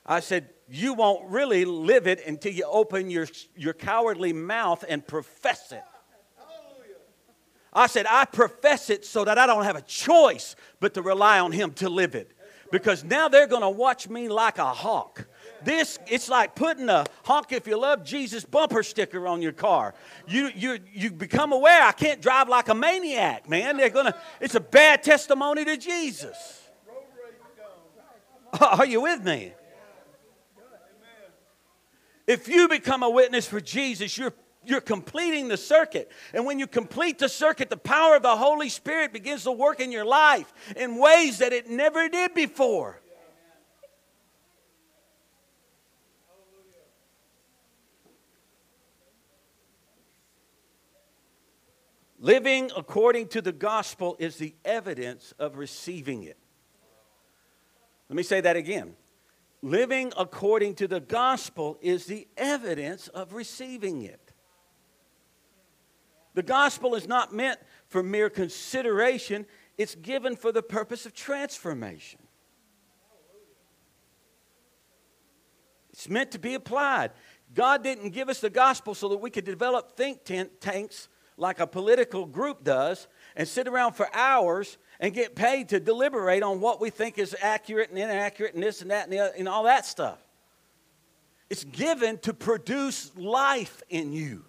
I 0.05 0.21
said, 0.21 0.51
you 0.69 0.95
won't 0.95 1.31
really 1.31 1.65
live 1.65 2.07
it 2.07 2.25
until 2.27 2.53
you 2.53 2.65
open 2.65 3.11
your, 3.11 3.27
your 3.57 3.73
cowardly 3.73 4.33
mouth 4.33 4.85
and 4.89 5.07
profess 5.07 5.73
it. 5.73 5.83
I 7.73 7.87
said, 7.87 8.07
I 8.09 8.25
profess 8.25 8.89
it 8.89 9.05
so 9.05 9.25
that 9.25 9.37
I 9.39 9.47
don't 9.47 9.65
have 9.65 9.77
a 9.77 9.83
choice 9.83 10.55
but 10.81 10.95
to 10.95 11.03
rely 11.03 11.41
on 11.41 11.51
Him 11.53 11.73
to 11.75 11.89
live 11.89 12.15
it 12.15 12.34
because 12.75 13.05
now 13.05 13.29
they're 13.29 13.47
going 13.47 13.63
to 13.63 13.71
watch 13.71 14.09
me 14.09 14.27
like 14.27 14.59
a 14.59 14.65
hawk. 14.65 15.29
This, 15.63 15.97
it's 16.09 16.29
like 16.29 16.57
putting 16.57 16.89
a 16.89 17.07
honk 17.23 17.53
if 17.53 17.69
you 17.69 17.81
love 17.81 18.03
Jesus 18.03 18.45
bumper 18.45 18.83
sticker 18.83 19.29
on 19.29 19.41
your 19.41 19.53
car. 19.53 19.95
You, 20.27 20.51
you, 20.57 20.81
you 20.93 21.13
become 21.13 21.53
aware 21.53 21.85
I 21.85 21.93
can't 21.93 22.21
drive 22.21 22.49
like 22.49 22.69
a 22.69 22.75
maniac, 22.75 23.49
man. 23.49 23.77
They're 23.77 23.91
gonna, 23.91 24.17
it's 24.41 24.57
a 24.57 24.61
bad 24.61 25.05
testimony 25.05 25.65
to 25.65 25.77
Jesus. 25.77 26.63
Are 28.61 28.87
you 28.87 29.03
with 29.03 29.23
me? 29.23 29.53
If 32.27 32.49
you 32.49 32.67
become 32.67 33.05
a 33.05 33.11
witness 33.11 33.47
for 33.47 33.61
Jesus, 33.61 34.19
you're 34.19 34.35
you're 34.67 34.81
completing 34.81 35.49
the 35.49 35.57
circuit. 35.57 36.11
And 36.33 36.47
when 36.47 36.59
you 36.59 36.67
complete 36.67 37.19
the 37.19 37.29
circuit, 37.29 37.71
the 37.71 37.77
power 37.77 38.17
of 38.17 38.23
the 38.23 38.37
Holy 38.37 38.69
Spirit 38.69 39.13
begins 39.13 39.45
to 39.45 39.53
work 39.53 39.81
in 39.81 39.93
your 39.93 40.05
life 40.05 40.53
in 40.77 40.97
ways 40.97 41.39
that 41.39 41.53
it 41.53 41.69
never 41.69 42.09
did 42.09 42.35
before. 42.35 43.01
Living 52.25 52.71
according 52.75 53.29
to 53.29 53.43
the 53.43 53.53
gospel 53.53 54.17
is 54.19 54.37
the 54.37 54.55
evidence 54.65 55.35
of 55.39 55.59
receiving 55.59 56.23
it. 56.23 56.39
Let 58.09 58.17
me 58.17 58.23
say 58.23 58.41
that 58.41 58.57
again. 58.57 58.97
Living 59.61 60.11
according 60.17 60.75
to 60.77 60.89
the 60.89 61.01
gospel 61.01 61.79
is 61.83 62.07
the 62.07 62.27
evidence 62.39 63.09
of 63.09 63.35
receiving 63.35 64.03
it. 64.03 64.24
The 66.35 66.43
gospel 66.43 66.95
is 66.95 67.07
not 67.07 67.33
meant 67.33 67.61
for 67.89 68.03
mere 68.03 68.29
consideration, 68.29 69.47
it's 69.79 69.95
given 69.95 70.37
for 70.37 70.53
the 70.53 70.63
purpose 70.63 71.07
of 71.07 71.15
transformation. 71.15 72.21
It's 75.93 76.09
meant 76.09 76.33
to 76.33 76.41
be 76.41 76.55
applied. 76.55 77.13
God 77.55 77.85
didn't 77.85 78.11
give 78.11 78.29
us 78.29 78.41
the 78.41 78.51
gospel 78.51 78.95
so 78.97 79.09
that 79.11 79.19
we 79.19 79.31
could 79.31 79.45
develop 79.45 79.97
think 79.97 80.25
tanks 80.25 81.09
like 81.37 81.61
a 81.61 81.67
political 81.67 82.27
group 82.27 82.65
does 82.65 83.07
and 83.37 83.47
sit 83.47 83.69
around 83.69 83.95
for 83.95 84.09
hours 84.15 84.77
and 84.99 85.15
get 85.15 85.37
paid 85.37 85.69
to 85.69 85.81
deliberate 85.81 86.43
on 86.43 86.61
what 86.61 86.81
we 86.81 86.91
think 86.91 87.19
is 87.19 87.37
accurate 87.41 87.91
and 87.91 87.99
inaccurate 87.99 88.55
and 88.55 88.63
this 88.63 88.83
and 88.83 88.91
that 88.91 89.05
and, 89.05 89.13
the, 89.13 89.37
and 89.39 89.49
all 89.49 89.65
that 89.65 89.87
stuff. 89.87 90.19
It's 91.51 91.65
given 91.65 92.19
to 92.19 92.33
produce 92.33 93.17
life 93.17 93.83
in 93.89 94.13
you. 94.13 94.45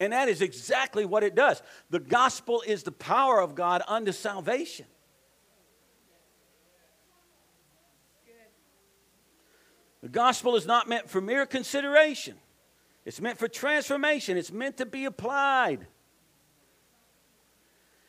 And 0.00 0.14
that 0.14 0.30
is 0.30 0.40
exactly 0.40 1.04
what 1.04 1.22
it 1.22 1.34
does. 1.34 1.62
The 1.90 2.00
gospel 2.00 2.62
is 2.66 2.82
the 2.82 2.92
power 2.92 3.40
of 3.40 3.54
God 3.54 3.82
unto 3.86 4.12
salvation. 4.12 4.86
The 10.02 10.08
gospel 10.08 10.56
is 10.56 10.64
not 10.64 10.88
meant 10.88 11.10
for 11.10 11.20
mere 11.20 11.44
consideration, 11.44 12.36
it's 13.04 13.20
meant 13.20 13.38
for 13.38 13.48
transformation, 13.48 14.38
it's 14.38 14.50
meant 14.50 14.78
to 14.78 14.86
be 14.86 15.04
applied. 15.04 15.86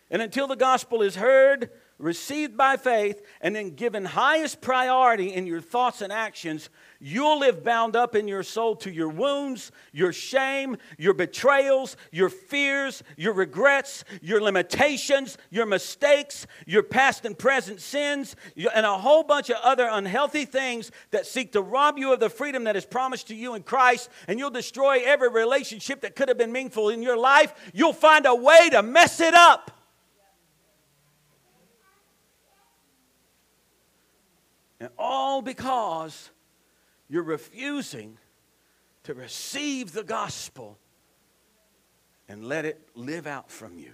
And 0.09 0.21
until 0.21 0.47
the 0.47 0.55
gospel 0.55 1.01
is 1.01 1.15
heard, 1.15 1.69
received 2.01 2.57
by 2.57 2.77
faith, 2.77 3.21
and 3.41 3.55
then 3.55 3.71
given 3.71 4.05
highest 4.05 4.61
priority 4.61 5.33
in 5.33 5.45
your 5.45 5.61
thoughts 5.61 6.01
and 6.01 6.11
actions, 6.11 6.69
you'll 6.99 7.39
live 7.39 7.63
bound 7.63 7.95
up 7.95 8.15
in 8.15 8.27
your 8.27 8.43
soul 8.43 8.75
to 8.75 8.91
your 8.91 9.09
wounds, 9.09 9.71
your 9.91 10.13
shame, 10.13 10.77
your 10.97 11.13
betrayals, 11.13 11.97
your 12.11 12.29
fears, 12.29 13.03
your 13.17 13.33
regrets, 13.33 14.03
your 14.21 14.41
limitations, 14.41 15.37
your 15.49 15.65
mistakes, 15.65 16.45
your 16.65 16.83
past 16.83 17.25
and 17.25 17.37
present 17.37 17.81
sins, 17.81 18.35
and 18.73 18.85
a 18.85 18.97
whole 18.97 19.23
bunch 19.23 19.49
of 19.49 19.57
other 19.63 19.87
unhealthy 19.91 20.45
things 20.45 20.91
that 21.11 21.25
seek 21.25 21.51
to 21.51 21.61
rob 21.61 21.97
you 21.97 22.13
of 22.13 22.19
the 22.19 22.29
freedom 22.29 22.65
that 22.65 22.75
is 22.75 22.85
promised 22.85 23.27
to 23.27 23.35
you 23.35 23.55
in 23.55 23.63
Christ, 23.63 24.09
and 24.27 24.37
you'll 24.37 24.49
destroy 24.49 25.01
every 25.03 25.29
relationship 25.29 26.01
that 26.01 26.15
could 26.15 26.27
have 26.27 26.37
been 26.37 26.51
meaningful 26.51 26.89
in 26.89 27.01
your 27.01 27.17
life. 27.17 27.53
You'll 27.73 27.93
find 27.93 28.25
a 28.25 28.35
way 28.35 28.69
to 28.69 28.83
mess 28.83 29.19
it 29.19 29.33
up. 29.33 29.80
And 34.81 34.89
all 34.97 35.43
because 35.43 36.31
you're 37.07 37.21
refusing 37.21 38.17
to 39.03 39.13
receive 39.13 39.93
the 39.93 40.03
gospel 40.03 40.79
and 42.27 42.43
let 42.43 42.65
it 42.65 42.89
live 42.95 43.27
out 43.27 43.51
from 43.51 43.77
you. 43.77 43.91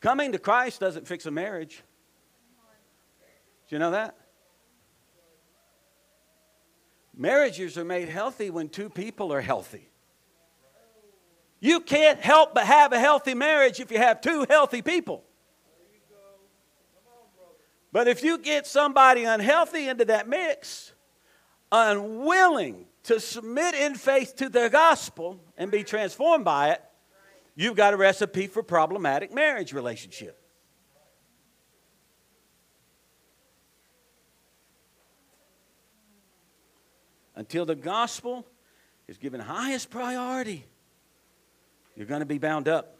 Coming 0.00 0.30
to 0.30 0.38
Christ 0.38 0.78
doesn't 0.78 1.08
fix 1.08 1.26
a 1.26 1.32
marriage. 1.32 1.82
Do 3.68 3.74
you 3.74 3.80
know 3.80 3.90
that? 3.90 4.14
Marriages 7.12 7.76
are 7.76 7.84
made 7.84 8.08
healthy 8.08 8.50
when 8.50 8.68
two 8.68 8.88
people 8.88 9.32
are 9.32 9.40
healthy. 9.40 9.88
You 11.60 11.80
can't 11.80 12.20
help 12.20 12.54
but 12.54 12.66
have 12.66 12.92
a 12.92 12.98
healthy 12.98 13.34
marriage 13.34 13.80
if 13.80 13.90
you 13.90 13.98
have 13.98 14.20
two 14.20 14.46
healthy 14.48 14.82
people. 14.82 15.24
But 17.92 18.08
if 18.08 18.22
you 18.22 18.38
get 18.38 18.66
somebody 18.66 19.24
unhealthy 19.24 19.88
into 19.88 20.04
that 20.06 20.28
mix, 20.28 20.92
unwilling 21.72 22.84
to 23.04 23.18
submit 23.20 23.74
in 23.74 23.94
faith 23.94 24.36
to 24.36 24.48
the 24.48 24.68
gospel 24.68 25.40
and 25.56 25.70
be 25.70 25.82
transformed 25.82 26.44
by 26.44 26.72
it, 26.72 26.82
you've 27.54 27.76
got 27.76 27.94
a 27.94 27.96
recipe 27.96 28.48
for 28.48 28.62
problematic 28.62 29.32
marriage 29.32 29.72
relationship. 29.72 30.38
Until 37.34 37.64
the 37.64 37.74
gospel 37.74 38.46
is 39.08 39.16
given 39.16 39.40
highest 39.40 39.88
priority 39.88 40.66
you're 41.96 42.06
going 42.06 42.20
to 42.20 42.26
be 42.26 42.38
bound 42.38 42.68
up. 42.68 42.96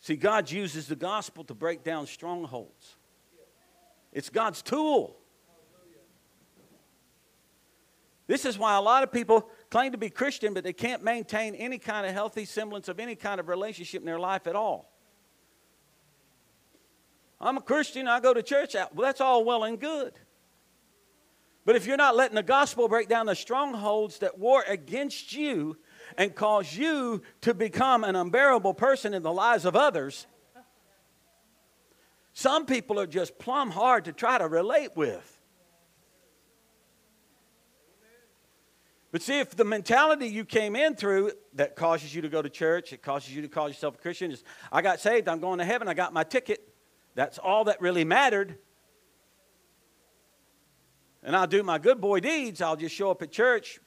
See, 0.00 0.16
God 0.16 0.50
uses 0.50 0.88
the 0.88 0.96
gospel 0.96 1.44
to 1.44 1.54
break 1.54 1.82
down 1.82 2.06
strongholds, 2.06 2.96
it's 4.12 4.28
God's 4.28 4.62
tool. 4.62 5.16
This 8.28 8.44
is 8.46 8.56
why 8.56 8.76
a 8.76 8.80
lot 8.80 9.02
of 9.02 9.12
people 9.12 9.50
claim 9.68 9.92
to 9.92 9.98
be 9.98 10.08
Christian, 10.08 10.54
but 10.54 10.64
they 10.64 10.72
can't 10.72 11.02
maintain 11.02 11.54
any 11.54 11.76
kind 11.76 12.06
of 12.06 12.12
healthy 12.12 12.44
semblance 12.44 12.88
of 12.88 13.00
any 13.00 13.14
kind 13.14 13.40
of 13.40 13.48
relationship 13.48 14.00
in 14.00 14.06
their 14.06 14.18
life 14.18 14.46
at 14.46 14.54
all. 14.54 14.90
I'm 17.40 17.56
a 17.56 17.60
Christian, 17.60 18.06
I 18.06 18.20
go 18.20 18.32
to 18.32 18.42
church. 18.42 18.74
Well, 18.74 18.90
that's 19.02 19.20
all 19.20 19.44
well 19.44 19.64
and 19.64 19.78
good. 19.78 20.14
But 21.64 21.76
if 21.76 21.84
you're 21.84 21.96
not 21.96 22.16
letting 22.16 22.36
the 22.36 22.42
gospel 22.42 22.88
break 22.88 23.08
down 23.08 23.26
the 23.26 23.34
strongholds 23.34 24.18
that 24.20 24.38
war 24.38 24.64
against 24.66 25.32
you, 25.32 25.76
and 26.16 26.34
cause 26.34 26.76
you 26.76 27.22
to 27.42 27.54
become 27.54 28.04
an 28.04 28.16
unbearable 28.16 28.74
person 28.74 29.14
in 29.14 29.22
the 29.22 29.32
lives 29.32 29.64
of 29.64 29.76
others, 29.76 30.26
some 32.32 32.66
people 32.66 32.98
are 32.98 33.06
just 33.06 33.38
plumb 33.38 33.70
hard 33.70 34.06
to 34.06 34.12
try 34.12 34.38
to 34.38 34.48
relate 34.48 34.96
with. 34.96 35.38
But 39.10 39.20
see, 39.20 39.40
if 39.40 39.54
the 39.54 39.64
mentality 39.64 40.26
you 40.26 40.46
came 40.46 40.74
in 40.74 40.94
through 40.94 41.32
that 41.54 41.76
causes 41.76 42.14
you 42.14 42.22
to 42.22 42.30
go 42.30 42.40
to 42.40 42.48
church, 42.48 42.94
it 42.94 43.02
causes 43.02 43.36
you 43.36 43.42
to 43.42 43.48
call 43.48 43.68
yourself 43.68 43.96
a 43.96 43.98
Christian, 43.98 44.30
is 44.30 44.42
I 44.72 44.80
got 44.80 45.00
saved, 45.00 45.28
I'm 45.28 45.38
going 45.38 45.58
to 45.58 45.66
heaven, 45.66 45.86
I 45.86 45.92
got 45.92 46.14
my 46.14 46.24
ticket. 46.24 46.66
That's 47.14 47.36
all 47.36 47.64
that 47.64 47.82
really 47.82 48.04
mattered. 48.04 48.56
And 51.22 51.36
I'll 51.36 51.46
do 51.46 51.62
my 51.62 51.76
good 51.76 52.00
boy 52.00 52.20
deeds. 52.20 52.62
I'll 52.62 52.74
just 52.74 52.94
show 52.94 53.10
up 53.10 53.20
at 53.20 53.30
church, 53.30 53.78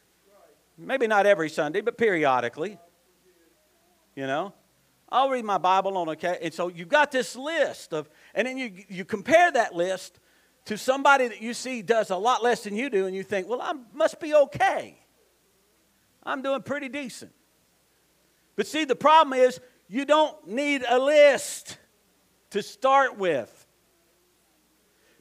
Maybe 0.78 1.08
not 1.08 1.26
every 1.26 1.50
Sunday, 1.50 1.82
but 1.82 1.98
periodically. 1.98 2.78
You 4.16 4.28
know? 4.28 4.54
I'll 5.10 5.30
read 5.30 5.46
my 5.46 5.58
Bible 5.58 5.98
on 5.98 6.10
okay. 6.10 6.40
And 6.42 6.54
so 6.54 6.68
you've 6.68 6.90
got 6.90 7.12
this 7.12 7.36
list 7.36 7.94
of, 7.94 8.10
and 8.34 8.48
then 8.48 8.58
you, 8.58 8.72
you 8.90 9.06
compare 9.06 9.52
that 9.52 9.76
list 9.76 10.20
to 10.66 10.78
somebody 10.78 11.28
that 11.28 11.42
you 11.42 11.54
see 11.54 11.82
does 11.82 12.10
a 12.10 12.16
lot 12.16 12.44
less 12.44 12.64
than 12.64 12.76
you 12.76 12.90
do, 12.90 13.06
and 13.06 13.16
you 13.16 13.24
think, 13.24 13.48
well, 13.48 13.62
I 13.62 13.74
must 13.94 14.20
be 14.20 14.34
okay. 14.34 14.98
I'm 16.24 16.42
doing 16.42 16.64
pretty 16.64 16.90
decent. 16.90 17.32
But 18.56 18.68
see, 18.68 18.84
the 18.84 18.96
problem 18.96 19.40
is 19.40 19.60
you 19.88 20.06
don't 20.06 20.48
need 20.48 20.84
a 20.88 20.98
list 20.98 21.78
to 22.50 22.64
start 22.64 23.18
with. 23.18 23.68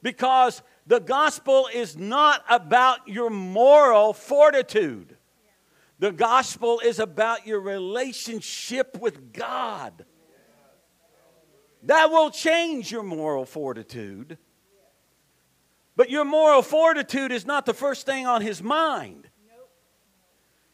Because 0.02 0.62
the 0.86 1.00
gospel 1.00 1.68
is 1.72 1.96
not 1.96 2.44
about 2.48 3.06
your 3.08 3.28
moral 3.30 4.12
fortitude. 4.12 5.16
The 5.98 6.12
gospel 6.12 6.80
is 6.80 6.98
about 6.98 7.46
your 7.46 7.60
relationship 7.60 8.98
with 9.00 9.32
God. 9.32 10.04
That 11.84 12.10
will 12.10 12.30
change 12.30 12.90
your 12.90 13.02
moral 13.02 13.44
fortitude. 13.44 14.38
But 15.96 16.10
your 16.10 16.24
moral 16.24 16.62
fortitude 16.62 17.30
is 17.30 17.46
not 17.46 17.66
the 17.66 17.74
first 17.74 18.06
thing 18.06 18.26
on 18.26 18.42
his 18.42 18.62
mind. 18.62 19.28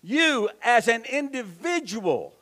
You, 0.02 0.48
as 0.62 0.88
an 0.88 1.04
individual, 1.04 2.34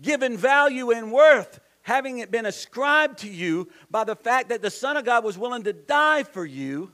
given 0.00 0.36
value 0.36 0.90
and 0.90 1.12
worth, 1.12 1.60
having 1.82 2.18
it 2.18 2.32
been 2.32 2.46
ascribed 2.46 3.18
to 3.18 3.28
you 3.28 3.68
by 3.90 4.02
the 4.02 4.16
fact 4.16 4.48
that 4.48 4.62
the 4.62 4.70
Son 4.70 4.96
of 4.96 5.04
God 5.04 5.22
was 5.22 5.38
willing 5.38 5.62
to 5.64 5.72
die 5.72 6.24
for 6.24 6.44
you 6.44 6.90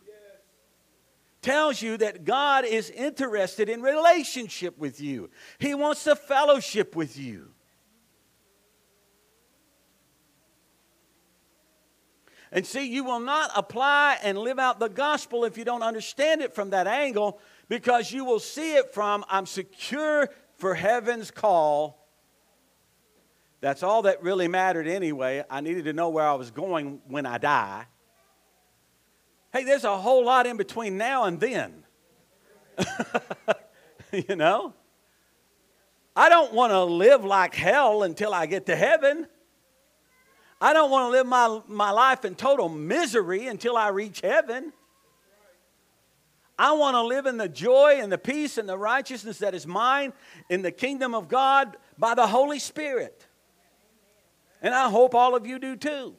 tells 1.42 1.80
you 1.80 1.96
that 1.96 2.24
God 2.24 2.64
is 2.64 2.90
interested 2.90 3.68
in 3.68 3.82
relationship 3.82 4.78
with 4.78 5.00
you. 5.00 5.30
He 5.58 5.74
wants 5.74 6.04
to 6.04 6.14
fellowship 6.14 6.94
with 6.94 7.18
you. 7.18 7.48
And 12.52 12.66
see, 12.66 12.88
you 12.88 13.04
will 13.04 13.20
not 13.20 13.52
apply 13.54 14.18
and 14.22 14.36
live 14.36 14.58
out 14.58 14.80
the 14.80 14.88
gospel 14.88 15.44
if 15.44 15.56
you 15.56 15.64
don't 15.64 15.82
understand 15.82 16.42
it 16.42 16.54
from 16.54 16.70
that 16.70 16.86
angle 16.86 17.38
because 17.68 18.10
you 18.10 18.24
will 18.24 18.40
see 18.40 18.74
it 18.74 18.92
from 18.92 19.24
I'm 19.28 19.46
secure 19.46 20.28
for 20.56 20.74
heaven's 20.74 21.30
call. 21.30 22.08
That's 23.60 23.82
all 23.82 24.02
that 24.02 24.22
really 24.22 24.48
mattered 24.48 24.88
anyway. 24.88 25.44
I 25.48 25.60
needed 25.60 25.84
to 25.84 25.92
know 25.92 26.08
where 26.08 26.26
I 26.26 26.34
was 26.34 26.50
going 26.50 27.00
when 27.06 27.24
I 27.24 27.38
die. 27.38 27.86
Hey, 29.52 29.64
there's 29.64 29.84
a 29.84 29.96
whole 29.98 30.24
lot 30.24 30.46
in 30.46 30.56
between 30.56 30.96
now 30.96 31.24
and 31.24 31.40
then. 31.40 31.84
you 34.12 34.36
know? 34.36 34.74
I 36.14 36.28
don't 36.28 36.52
want 36.52 36.72
to 36.72 36.84
live 36.84 37.24
like 37.24 37.54
hell 37.54 38.02
until 38.02 38.32
I 38.32 38.46
get 38.46 38.66
to 38.66 38.76
heaven. 38.76 39.26
I 40.60 40.72
don't 40.72 40.90
want 40.90 41.06
to 41.06 41.10
live 41.10 41.26
my, 41.26 41.60
my 41.66 41.90
life 41.90 42.24
in 42.24 42.34
total 42.34 42.68
misery 42.68 43.46
until 43.46 43.76
I 43.76 43.88
reach 43.88 44.20
heaven. 44.20 44.72
I 46.58 46.72
want 46.72 46.94
to 46.94 47.02
live 47.02 47.24
in 47.24 47.38
the 47.38 47.48
joy 47.48 48.00
and 48.02 48.12
the 48.12 48.18
peace 48.18 48.58
and 48.58 48.68
the 48.68 48.76
righteousness 48.76 49.38
that 49.38 49.54
is 49.54 49.66
mine 49.66 50.12
in 50.50 50.60
the 50.60 50.70
kingdom 50.70 51.14
of 51.14 51.28
God 51.28 51.78
by 51.96 52.14
the 52.14 52.26
Holy 52.26 52.58
Spirit. 52.58 53.26
And 54.60 54.74
I 54.74 54.90
hope 54.90 55.14
all 55.14 55.34
of 55.34 55.46
you 55.46 55.58
do 55.58 55.74
too. 55.74 56.14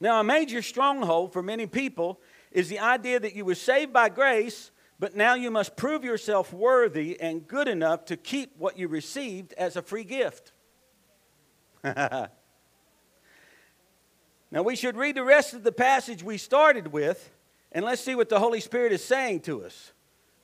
Now, 0.00 0.20
a 0.20 0.24
major 0.24 0.62
stronghold 0.62 1.32
for 1.32 1.42
many 1.42 1.66
people 1.66 2.20
is 2.52 2.68
the 2.68 2.78
idea 2.78 3.18
that 3.20 3.34
you 3.34 3.44
were 3.44 3.54
saved 3.54 3.92
by 3.92 4.08
grace, 4.08 4.70
but 4.98 5.16
now 5.16 5.34
you 5.34 5.50
must 5.50 5.76
prove 5.76 6.04
yourself 6.04 6.52
worthy 6.52 7.20
and 7.20 7.46
good 7.46 7.68
enough 7.68 8.04
to 8.06 8.16
keep 8.16 8.56
what 8.58 8.78
you 8.78 8.88
received 8.88 9.52
as 9.54 9.76
a 9.76 9.82
free 9.82 10.04
gift. 10.04 10.52
now, 11.84 12.28
we 14.62 14.76
should 14.76 14.96
read 14.96 15.16
the 15.16 15.24
rest 15.24 15.54
of 15.54 15.64
the 15.64 15.72
passage 15.72 16.22
we 16.22 16.38
started 16.38 16.92
with, 16.92 17.30
and 17.72 17.84
let's 17.84 18.02
see 18.02 18.14
what 18.14 18.28
the 18.28 18.38
Holy 18.38 18.60
Spirit 18.60 18.92
is 18.92 19.04
saying 19.04 19.40
to 19.40 19.64
us. 19.64 19.92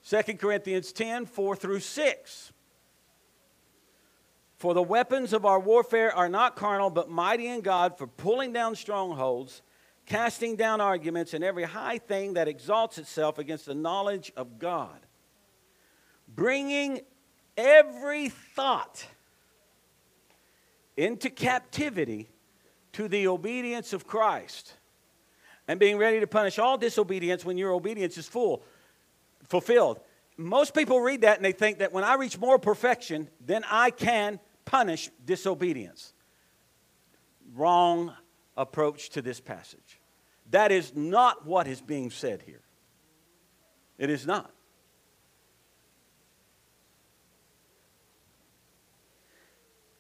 2 0.09 0.35
Corinthians 0.35 0.93
10 0.93 1.27
4 1.27 1.57
through 1.57 1.81
6. 1.81 2.53
For 4.57 4.75
the 4.75 4.83
weapons 4.83 5.33
of 5.33 5.45
our 5.45 5.59
warfare 5.59 6.15
are 6.15 6.29
not 6.29 6.57
carnal, 6.57 6.91
but 6.91 7.11
mighty 7.11 7.47
in 7.47 7.61
God 7.61 7.99
for 7.99 8.07
pulling 8.07 8.53
down 8.53 8.77
strongholds 8.77 9.63
casting 10.07 10.57
down 10.57 10.81
arguments 10.81 11.35
and 11.35 11.43
every 11.43 11.65
high 11.65 11.99
thing 11.99 12.35
that 12.35 12.49
exalts 12.49 12.99
itself 12.99 13.39
against 13.39 13.67
the 13.67 13.75
knowledge 13.75 14.33
of 14.37 14.59
God, 14.59 15.07
bringing 16.29 17.01
every 17.57 18.29
thought 18.29 19.07
into 20.97 21.31
captivity 21.31 22.29
to 22.93 23.09
the 23.09 23.27
obedience 23.27 23.93
of 23.93 24.07
Christ, 24.07 24.75
and 25.67 25.81
being 25.81 25.97
ready 25.97 26.21
to 26.21 26.27
punish 26.27 26.59
all 26.59 26.77
disobedience 26.77 27.45
when 27.45 27.57
your 27.57 27.73
obedience 27.73 28.19
is 28.19 28.29
full, 28.29 28.63
fulfilled. 29.49 29.99
Most 30.37 30.75
people 30.75 31.01
read 31.01 31.21
that 31.21 31.37
and 31.37 31.45
they 31.45 31.53
think 31.53 31.79
that 31.79 31.93
when 31.93 32.05
I 32.05 32.15
reach 32.15 32.39
more 32.39 32.59
perfection, 32.59 33.29
then 33.41 33.65
I 33.71 33.91
can 33.91 34.41
punish 34.65 35.11
disobedience. 35.25 36.13
Wrong 37.55 38.13
approach 38.57 39.11
to 39.11 39.23
this 39.23 39.41
passage. 39.41 40.01
That 40.51 40.73
is 40.73 40.95
not 40.95 41.47
what 41.47 41.67
is 41.67 41.81
being 41.81 42.11
said 42.11 42.43
here. 42.43 42.63
It 43.97 44.11
is 44.11 44.27
not. 44.27 44.51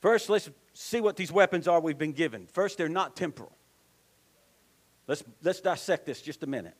First, 0.01 0.29
let's 0.29 0.51
see 0.75 1.01
what 1.01 1.17
these 1.17 1.33
weapons 1.33 1.67
are 1.67 1.81
we've 1.81 1.97
been 1.97 2.13
given. 2.13 2.47
First, 2.53 2.77
they're 2.77 2.89
not 2.89 3.17
temporal. 3.17 3.57
Let's, 5.07 5.23
let's 5.43 5.61
dissect 5.61 6.07
this 6.07 6.21
just 6.21 6.43
a 6.43 6.47
minute. 6.47 6.77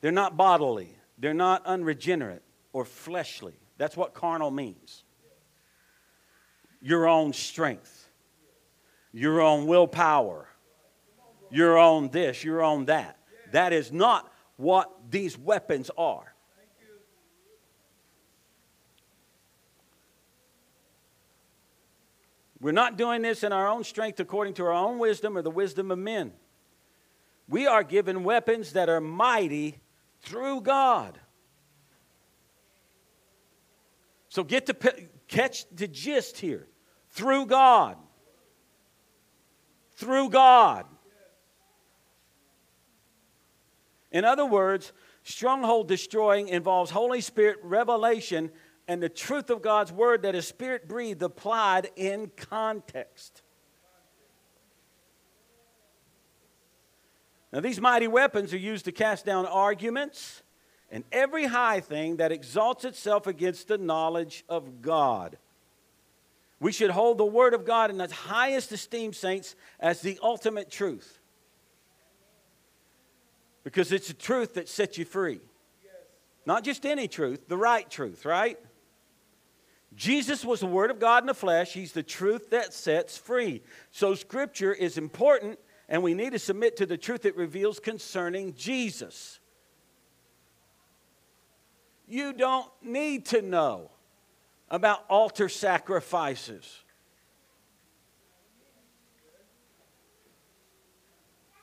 They're 0.00 0.12
not 0.12 0.36
bodily, 0.36 0.97
they're 1.18 1.34
not 1.34 1.66
unregenerate 1.66 2.42
or 2.72 2.84
fleshly. 2.84 3.54
That's 3.76 3.96
what 3.96 4.14
carnal 4.14 4.50
means. 4.50 5.04
Your 6.80 7.08
own 7.08 7.32
strength, 7.32 8.08
your 9.12 9.40
own 9.40 9.66
willpower, 9.66 10.48
your 11.50 11.78
own 11.78 12.10
this, 12.10 12.44
your 12.44 12.62
own 12.62 12.84
that. 12.86 13.18
That 13.52 13.72
is 13.72 13.90
not 13.90 14.32
what 14.56 14.90
these 15.10 15.36
weapons 15.36 15.90
are. 15.96 16.34
We're 22.60 22.72
not 22.72 22.96
doing 22.96 23.22
this 23.22 23.44
in 23.44 23.52
our 23.52 23.68
own 23.68 23.84
strength 23.84 24.18
according 24.18 24.54
to 24.54 24.64
our 24.64 24.72
own 24.72 24.98
wisdom 24.98 25.36
or 25.36 25.42
the 25.42 25.50
wisdom 25.50 25.90
of 25.92 25.98
men. 25.98 26.32
We 27.48 27.66
are 27.66 27.84
given 27.84 28.24
weapons 28.24 28.72
that 28.72 28.88
are 28.88 29.00
mighty 29.00 29.78
through 30.22 30.62
God. 30.62 31.18
So 34.28 34.44
get 34.44 34.66
to 34.66 34.74
catch 35.26 35.64
the 35.74 35.88
gist 35.88 36.38
here. 36.38 36.66
Through 37.10 37.46
God. 37.46 37.96
Through 39.96 40.30
God. 40.30 40.86
In 44.10 44.24
other 44.24 44.46
words, 44.46 44.92
stronghold 45.22 45.88
destroying 45.88 46.48
involves 46.48 46.90
Holy 46.90 47.20
Spirit 47.20 47.58
revelation 47.62 48.50
and 48.86 49.02
the 49.02 49.08
truth 49.08 49.50
of 49.50 49.60
God's 49.60 49.92
word 49.92 50.22
that 50.22 50.34
is 50.34 50.46
spirit 50.46 50.88
breathed 50.88 51.22
applied 51.22 51.90
in 51.96 52.30
context. 52.36 53.42
Now, 57.52 57.60
these 57.60 57.80
mighty 57.80 58.08
weapons 58.08 58.52
are 58.52 58.58
used 58.58 58.84
to 58.84 58.92
cast 58.92 59.24
down 59.24 59.46
arguments 59.46 60.42
and 60.90 61.04
every 61.12 61.46
high 61.46 61.80
thing 61.80 62.16
that 62.16 62.32
exalts 62.32 62.84
itself 62.84 63.26
against 63.26 63.68
the 63.68 63.78
knowledge 63.78 64.44
of 64.48 64.82
God. 64.82 65.38
We 66.60 66.72
should 66.72 66.90
hold 66.90 67.18
the 67.18 67.24
Word 67.24 67.54
of 67.54 67.64
God 67.64 67.90
in 67.90 68.00
its 68.00 68.12
highest 68.12 68.72
esteem, 68.72 69.12
saints, 69.12 69.54
as 69.80 70.00
the 70.00 70.18
ultimate 70.22 70.70
truth 70.70 71.18
because 73.68 73.92
it's 73.92 74.08
the 74.08 74.14
truth 74.14 74.54
that 74.54 74.66
sets 74.66 74.96
you 74.96 75.04
free. 75.04 75.42
Not 76.46 76.64
just 76.64 76.86
any 76.86 77.06
truth, 77.06 77.48
the 77.48 77.56
right 77.58 77.88
truth, 77.90 78.24
right? 78.24 78.58
Jesus 79.94 80.42
was 80.42 80.60
the 80.60 80.66
Word 80.66 80.90
of 80.90 80.98
God 80.98 81.22
in 81.22 81.26
the 81.26 81.34
flesh. 81.34 81.74
He's 81.74 81.92
the 81.92 82.02
truth 82.02 82.48
that 82.48 82.72
sets 82.72 83.18
free. 83.18 83.62
So, 83.90 84.14
Scripture 84.14 84.72
is 84.72 84.96
important, 84.96 85.58
and 85.88 86.02
we 86.02 86.14
need 86.14 86.32
to 86.32 86.38
submit 86.38 86.76
to 86.76 86.86
the 86.86 86.98
truth 86.98 87.24
it 87.24 87.36
reveals 87.36 87.80
concerning 87.80 88.54
Jesus. 88.54 89.40
You 92.06 92.32
don't 92.32 92.70
need 92.82 93.26
to 93.26 93.42
know 93.42 93.90
about 94.70 95.04
altar 95.08 95.48
sacrifices. 95.48 96.82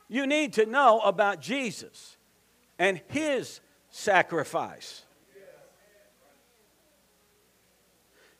You 0.08 0.28
need 0.28 0.54
to 0.54 0.66
know 0.66 1.00
about 1.02 1.42
Jesus 1.42 2.18
and 2.78 3.02
his 3.08 3.60
sacrifice. 3.90 5.04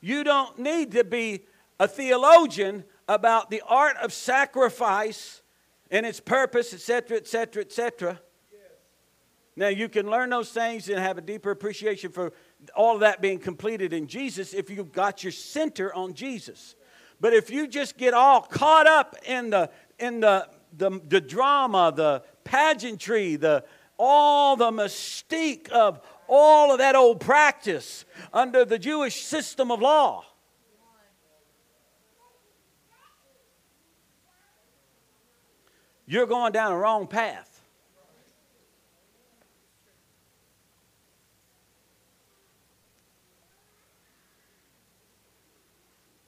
You 0.00 0.22
don't 0.22 0.58
need 0.58 0.92
to 0.92 1.04
be 1.04 1.44
a 1.80 1.88
theologian 1.88 2.84
about 3.08 3.50
the 3.50 3.62
art 3.66 3.96
of 3.96 4.12
sacrifice 4.12 5.42
and 5.90 6.06
its 6.06 6.20
purpose, 6.20 6.74
etc., 6.74 7.18
etc., 7.18 7.62
etc. 7.62 8.20
Now, 9.58 9.68
you 9.68 9.88
can 9.88 10.10
learn 10.10 10.30
those 10.30 10.50
things 10.50 10.88
and 10.88 10.98
have 10.98 11.16
a 11.16 11.22
deeper 11.22 11.50
appreciation 11.50 12.12
for 12.12 12.32
all 12.74 12.94
of 12.94 13.00
that 13.00 13.22
being 13.22 13.38
completed 13.38 13.92
in 13.94 14.06
Jesus 14.06 14.52
if 14.52 14.68
you've 14.68 14.92
got 14.92 15.22
your 15.22 15.32
center 15.32 15.94
on 15.94 16.12
Jesus. 16.12 16.76
But 17.20 17.32
if 17.32 17.50
you 17.50 17.66
just 17.66 17.96
get 17.96 18.12
all 18.12 18.42
caught 18.42 18.86
up 18.86 19.16
in 19.24 19.48
the, 19.48 19.70
in 19.98 20.20
the 20.20 20.48
the, 20.76 21.00
the 21.08 21.20
drama, 21.20 21.92
the 21.94 22.22
pageantry, 22.44 23.36
the, 23.36 23.64
all 23.98 24.56
the 24.56 24.70
mystique 24.70 25.68
of 25.70 26.00
all 26.28 26.72
of 26.72 26.78
that 26.78 26.94
old 26.94 27.20
practice 27.20 28.04
under 28.32 28.64
the 28.64 28.78
Jewish 28.78 29.22
system 29.22 29.70
of 29.70 29.80
law. 29.80 30.24
You're 36.06 36.26
going 36.26 36.52
down 36.52 36.72
a 36.72 36.78
wrong 36.78 37.06
path. 37.06 37.56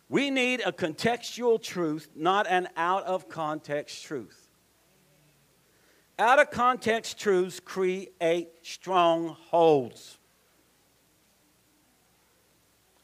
We 0.09 0.31
need 0.31 0.63
a 0.65 0.73
contextual 0.73 1.63
truth, 1.63 2.09
not 2.17 2.47
an 2.49 2.69
out 2.77 3.05
of 3.05 3.29
context 3.29 4.05
truth. 4.05 4.49
Out 6.19 6.41
of 6.41 6.51
context 6.51 7.19
truths 7.19 7.61
create 7.61 8.49
strongholds. 8.63 10.19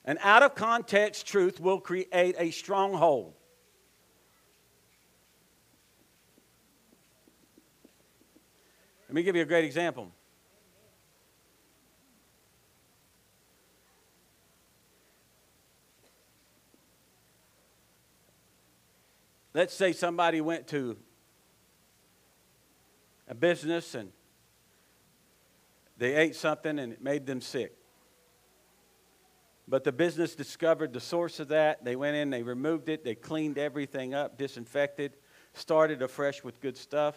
An 0.06 0.18
out 0.22 0.42
of 0.42 0.54
context 0.54 1.26
truth 1.26 1.60
will 1.60 1.78
create 1.78 2.34
a 2.38 2.50
stronghold. 2.50 3.34
Let 9.14 9.20
me 9.20 9.22
give 9.22 9.36
you 9.36 9.42
a 9.42 9.44
great 9.44 9.64
example. 9.64 10.10
Let's 19.52 19.72
say 19.72 19.92
somebody 19.92 20.40
went 20.40 20.66
to 20.66 20.96
a 23.28 23.36
business 23.36 23.94
and 23.94 24.10
they 25.96 26.16
ate 26.16 26.34
something 26.34 26.80
and 26.80 26.94
it 26.94 27.00
made 27.00 27.24
them 27.24 27.40
sick. 27.40 27.72
But 29.68 29.84
the 29.84 29.92
business 29.92 30.34
discovered 30.34 30.92
the 30.92 30.98
source 30.98 31.38
of 31.38 31.46
that. 31.46 31.84
They 31.84 31.94
went 31.94 32.16
in, 32.16 32.30
they 32.30 32.42
removed 32.42 32.88
it, 32.88 33.04
they 33.04 33.14
cleaned 33.14 33.58
everything 33.58 34.12
up, 34.12 34.36
disinfected, 34.36 35.12
started 35.52 36.02
afresh 36.02 36.42
with 36.42 36.60
good 36.60 36.76
stuff. 36.76 37.14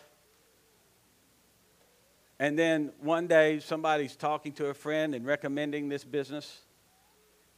And 2.39 2.57
then 2.57 2.91
one 2.99 3.27
day 3.27 3.59
somebody's 3.59 4.15
talking 4.15 4.53
to 4.53 4.67
a 4.67 4.73
friend 4.73 5.15
and 5.15 5.25
recommending 5.25 5.89
this 5.89 6.03
business. 6.03 6.61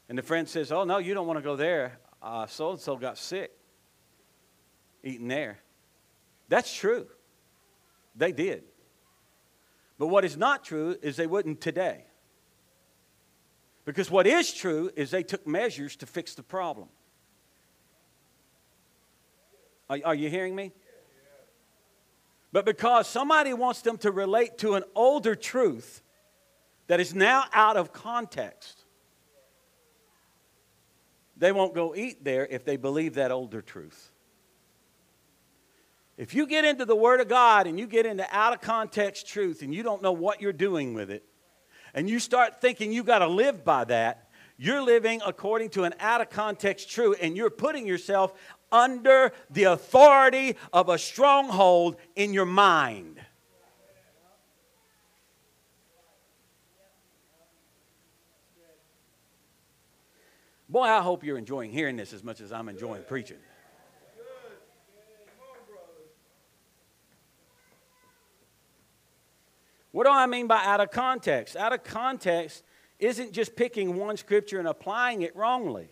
And 0.07 0.17
the 0.17 0.23
friend 0.23 0.47
says, 0.47 0.71
Oh, 0.71 0.85
no, 0.85 0.97
you 0.97 1.13
don't 1.13 1.27
want 1.27 1.37
to 1.37 1.43
go 1.43 1.55
there. 1.55 1.99
So 2.47 2.71
and 2.71 2.79
so 2.79 2.95
got 2.95 3.17
sick 3.17 3.51
eating 5.03 5.27
there. 5.27 5.59
That's 6.47 6.73
true. 6.73 7.07
They 8.15 8.31
did. 8.31 8.63
But 9.97 10.07
what 10.07 10.25
is 10.25 10.37
not 10.37 10.63
true 10.63 10.97
is 11.01 11.15
they 11.15 11.27
wouldn't 11.27 11.61
today. 11.61 12.05
Because 13.85 14.09
what 14.09 14.27
is 14.27 14.53
true 14.53 14.91
is 14.95 15.11
they 15.11 15.23
took 15.23 15.45
measures 15.47 15.95
to 15.97 16.05
fix 16.05 16.35
the 16.35 16.43
problem. 16.43 16.89
Are, 19.89 19.99
are 20.05 20.15
you 20.15 20.29
hearing 20.29 20.55
me? 20.55 20.71
But 22.51 22.65
because 22.65 23.07
somebody 23.07 23.53
wants 23.53 23.81
them 23.81 23.97
to 23.99 24.12
relate 24.12 24.57
to 24.59 24.73
an 24.75 24.83
older 24.95 25.35
truth 25.35 26.01
that 26.88 26.99
is 26.99 27.13
now 27.13 27.45
out 27.53 27.77
of 27.77 27.93
context, 27.93 28.85
they 31.38 31.51
won't 31.51 31.73
go 31.73 31.95
eat 31.95 32.23
there 32.23 32.45
if 32.47 32.65
they 32.65 32.75
believe 32.75 33.15
that 33.15 33.31
older 33.31 33.62
truth. 33.62 34.12
If 36.17 36.33
you 36.33 36.47
get 36.47 36.65
into 36.65 36.83
the 36.83 36.95
Word 36.95 37.21
of 37.21 37.29
God 37.29 37.65
and 37.65 37.79
you 37.79 37.88
get 37.88 38.05
into 38.05 38.27
out 38.29 38.53
of 38.53 38.59
context 38.59 39.27
truth 39.27 39.62
and 39.62 39.73
you 39.73 39.83
don't 39.83 40.01
know 40.01 40.12
what 40.12 40.41
you're 40.41 40.51
doing 40.51 40.93
with 40.93 41.09
it, 41.12 41.23
and 41.93 42.09
you 42.09 42.19
start 42.19 42.59
thinking 42.59 42.91
you've 42.91 43.05
got 43.05 43.19
to 43.19 43.27
live 43.27 43.63
by 43.63 43.85
that, 43.85 44.29
you're 44.57 44.81
living 44.81 45.21
according 45.25 45.69
to 45.69 45.85
an 45.85 45.93
out 46.01 46.19
of 46.19 46.29
context 46.29 46.89
truth 46.89 47.17
and 47.21 47.38
you're 47.38 47.49
putting 47.49 47.88
yourself 47.88 48.33
under 48.71 49.32
the 49.49 49.65
authority 49.65 50.55
of 50.71 50.89
a 50.89 50.97
stronghold 50.97 51.95
in 52.15 52.34
your 52.34 52.45
mind. 52.45 53.19
Boy, 60.69 60.84
I 60.84 61.01
hope 61.01 61.23
you're 61.23 61.38
enjoying 61.38 61.71
hearing 61.71 61.97
this 61.97 62.13
as 62.13 62.23
much 62.23 62.41
as 62.41 62.51
I'm 62.51 62.69
enjoying 62.69 63.03
preaching. 63.08 63.38
What 69.91 70.05
do 70.05 70.12
I 70.12 70.27
mean 70.27 70.45
by 70.45 70.63
out 70.63 70.82
of 70.82 70.91
context? 70.91 71.55
Out 71.55 71.73
of 71.73 71.84
context 71.84 72.63
isn't 72.99 73.32
just 73.32 73.55
picking 73.55 73.95
one 73.95 74.17
scripture 74.17 74.60
and 74.60 74.67
applying 74.67 75.23
it 75.23 75.36
wrongly. 75.36 75.89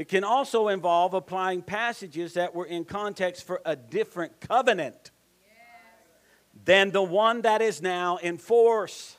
It 0.00 0.08
can 0.08 0.24
also 0.24 0.68
involve 0.68 1.12
applying 1.12 1.60
passages 1.60 2.32
that 2.32 2.54
were 2.54 2.64
in 2.64 2.86
context 2.86 3.46
for 3.46 3.60
a 3.66 3.76
different 3.76 4.40
covenant 4.40 5.10
than 6.64 6.90
the 6.90 7.02
one 7.02 7.42
that 7.42 7.60
is 7.60 7.82
now 7.82 8.16
in 8.16 8.38
force. 8.38 9.18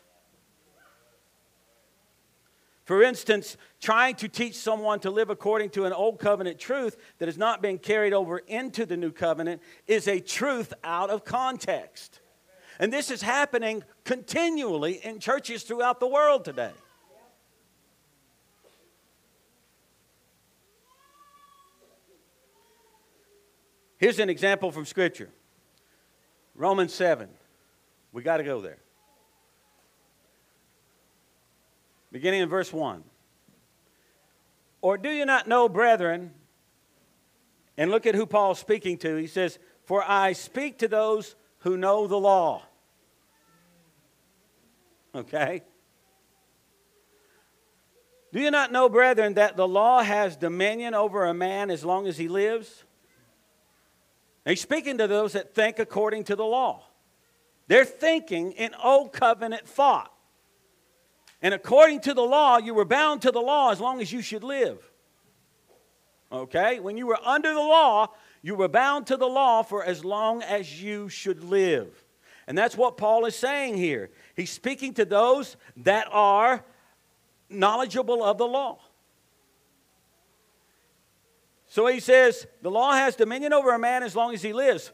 For 2.85 3.03
instance, 3.03 3.57
trying 3.79 4.15
to 4.15 4.27
teach 4.27 4.55
someone 4.55 4.99
to 5.01 5.11
live 5.11 5.29
according 5.29 5.69
to 5.71 5.85
an 5.85 5.93
old 5.93 6.17
covenant 6.17 6.57
truth 6.57 6.97
that 7.19 7.27
has 7.27 7.37
not 7.37 7.61
been 7.61 7.77
carried 7.77 8.11
over 8.11 8.39
into 8.39 8.87
the 8.87 8.97
new 8.97 9.11
covenant 9.11 9.61
is 9.85 10.07
a 10.07 10.19
truth 10.19 10.73
out 10.83 11.11
of 11.11 11.23
context. 11.23 12.21
And 12.79 12.91
this 12.91 13.11
is 13.11 13.21
happening 13.21 13.83
continually 14.03 14.93
in 14.93 15.19
churches 15.19 15.61
throughout 15.61 15.99
the 15.99 16.07
world 16.07 16.43
today. 16.43 16.71
Here's 24.01 24.17
an 24.17 24.31
example 24.31 24.71
from 24.71 24.85
Scripture 24.85 25.29
Romans 26.55 26.91
7. 26.91 27.29
We 28.11 28.23
got 28.23 28.37
to 28.37 28.43
go 28.43 28.59
there. 28.59 28.79
Beginning 32.11 32.41
in 32.41 32.49
verse 32.49 32.73
1. 32.73 33.03
Or 34.81 34.97
do 34.97 35.09
you 35.09 35.23
not 35.23 35.47
know, 35.47 35.69
brethren? 35.69 36.31
And 37.77 37.91
look 37.91 38.07
at 38.07 38.15
who 38.15 38.25
Paul's 38.25 38.57
speaking 38.57 38.97
to. 38.97 39.17
He 39.17 39.27
says, 39.27 39.59
For 39.85 40.03
I 40.03 40.33
speak 40.33 40.79
to 40.79 40.87
those 40.87 41.35
who 41.59 41.77
know 41.77 42.07
the 42.07 42.17
law. 42.17 42.63
Okay? 45.13 45.61
Do 48.33 48.39
you 48.39 48.49
not 48.49 48.71
know, 48.71 48.89
brethren, 48.89 49.35
that 49.35 49.57
the 49.57 49.67
law 49.67 50.01
has 50.01 50.35
dominion 50.35 50.95
over 50.95 51.25
a 51.25 51.35
man 51.35 51.69
as 51.69 51.85
long 51.85 52.07
as 52.07 52.17
he 52.17 52.27
lives? 52.27 52.83
He's 54.45 54.61
speaking 54.61 54.97
to 54.97 55.07
those 55.07 55.33
that 55.33 55.53
think 55.53 55.79
according 55.79 56.25
to 56.25 56.35
the 56.35 56.45
law. 56.45 56.83
They're 57.67 57.85
thinking 57.85 58.51
in 58.53 58.73
old 58.83 59.13
covenant 59.13 59.67
thought. 59.67 60.11
And 61.41 61.53
according 61.53 62.01
to 62.01 62.13
the 62.13 62.21
law, 62.21 62.57
you 62.57 62.73
were 62.73 62.85
bound 62.85 63.21
to 63.23 63.31
the 63.31 63.39
law 63.39 63.71
as 63.71 63.79
long 63.79 64.01
as 64.01 64.11
you 64.11 64.21
should 64.21 64.43
live. 64.43 64.91
Okay? 66.31 66.79
When 66.79 66.97
you 66.97 67.07
were 67.07 67.19
under 67.23 67.53
the 67.53 67.59
law, 67.59 68.07
you 68.41 68.55
were 68.55 68.67
bound 68.67 69.07
to 69.07 69.17
the 69.17 69.27
law 69.27 69.63
for 69.63 69.83
as 69.83 70.05
long 70.05 70.43
as 70.43 70.81
you 70.81 71.09
should 71.09 71.43
live. 71.43 72.05
And 72.47 72.57
that's 72.57 72.75
what 72.75 72.97
Paul 72.97 73.25
is 73.25 73.35
saying 73.35 73.77
here. 73.77 74.09
He's 74.35 74.51
speaking 74.51 74.93
to 74.95 75.05
those 75.05 75.57
that 75.77 76.07
are 76.11 76.63
knowledgeable 77.49 78.23
of 78.23 78.37
the 78.37 78.47
law. 78.47 78.79
So 81.71 81.87
he 81.87 82.01
says, 82.01 82.47
the 82.61 82.69
law 82.69 82.91
has 82.91 83.15
dominion 83.15 83.53
over 83.53 83.73
a 83.73 83.79
man 83.79 84.03
as 84.03 84.13
long 84.13 84.33
as 84.33 84.41
he 84.41 84.51
lives. 84.51 84.91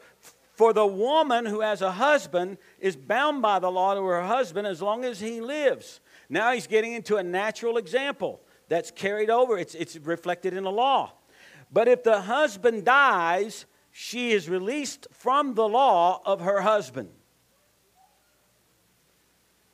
For 0.53 0.73
the 0.73 0.85
woman 0.85 1.47
who 1.47 1.61
has 1.61 1.81
a 1.81 1.91
husband 1.91 2.59
is 2.79 2.95
bound 2.95 3.41
by 3.41 3.57
the 3.57 3.71
law 3.71 3.95
to 3.95 4.03
her 4.03 4.21
husband 4.21 4.67
as 4.67 4.79
long 4.79 5.03
as 5.03 5.19
he 5.19 5.41
lives. 5.41 6.01
Now 6.29 6.53
he's 6.53 6.67
getting 6.67 6.93
into 6.93 7.15
a 7.15 7.23
natural 7.23 7.77
example 7.77 8.41
that's 8.69 8.91
carried 8.91 9.31
over, 9.31 9.57
it's, 9.57 9.73
it's 9.73 9.97
reflected 9.97 10.53
in 10.53 10.65
the 10.65 10.71
law. 10.71 11.13
But 11.73 11.87
if 11.87 12.03
the 12.03 12.21
husband 12.21 12.85
dies, 12.85 13.65
she 13.91 14.29
is 14.29 14.47
released 14.47 15.07
from 15.11 15.55
the 15.55 15.67
law 15.67 16.21
of 16.25 16.41
her 16.41 16.61
husband. 16.61 17.09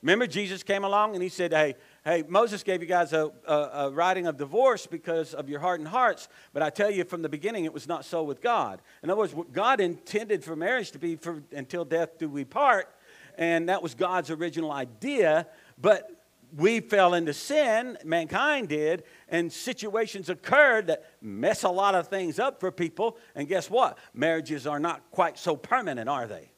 Remember, 0.01 0.25
Jesus 0.25 0.63
came 0.63 0.85
along 0.85 1.15
and 1.15 1.23
he 1.23 1.27
said, 1.27 1.51
Hey, 1.51 1.75
hey, 2.05 2.23
Moses 2.27 2.63
gave 2.63 2.81
you 2.81 2.87
guys 2.87 3.13
a, 3.13 3.31
a, 3.47 3.53
a, 3.53 3.91
writing 3.91 4.27
of 4.27 4.37
divorce 4.37 4.85
because 4.85 5.33
of 5.33 5.49
your 5.49 5.59
hardened 5.59 5.87
hearts, 5.87 6.27
but 6.51 6.61
I 6.61 6.69
tell 6.69 6.91
you 6.91 7.03
from 7.05 7.21
the 7.21 7.29
beginning 7.29 7.65
it 7.65 7.73
was 7.73 7.87
not 7.87 8.05
so 8.05 8.23
with 8.23 8.41
God. 8.41 8.81
In 9.01 9.09
other 9.09 9.19
words, 9.19 9.33
God 9.51 9.79
intended 9.79 10.43
for 10.43 10.55
marriage 10.55 10.91
to 10.91 10.99
be 10.99 11.15
for 11.15 11.43
until 11.51 11.85
death 11.85 12.17
do 12.17 12.29
we 12.29 12.43
part, 12.43 12.93
and 13.37 13.69
that 13.69 13.81
was 13.81 13.95
God's 13.95 14.29
original 14.29 14.71
idea, 14.71 15.47
but 15.79 16.11
we 16.55 16.81
fell 16.81 17.13
into 17.13 17.33
sin, 17.33 17.97
mankind 18.03 18.69
did, 18.69 19.03
and 19.29 19.51
situations 19.51 20.29
occurred 20.29 20.87
that 20.87 21.03
mess 21.21 21.63
a 21.63 21.69
lot 21.69 21.95
of 21.95 22.07
things 22.07 22.37
up 22.37 22.59
for 22.59 22.71
people. 22.71 23.17
And 23.33 23.47
guess 23.47 23.69
what? 23.69 23.97
Marriages 24.13 24.67
are 24.67 24.79
not 24.79 25.01
quite 25.09 25.39
so 25.39 25.55
permanent, 25.55 26.07
are 26.07 26.27
they? 26.27 26.51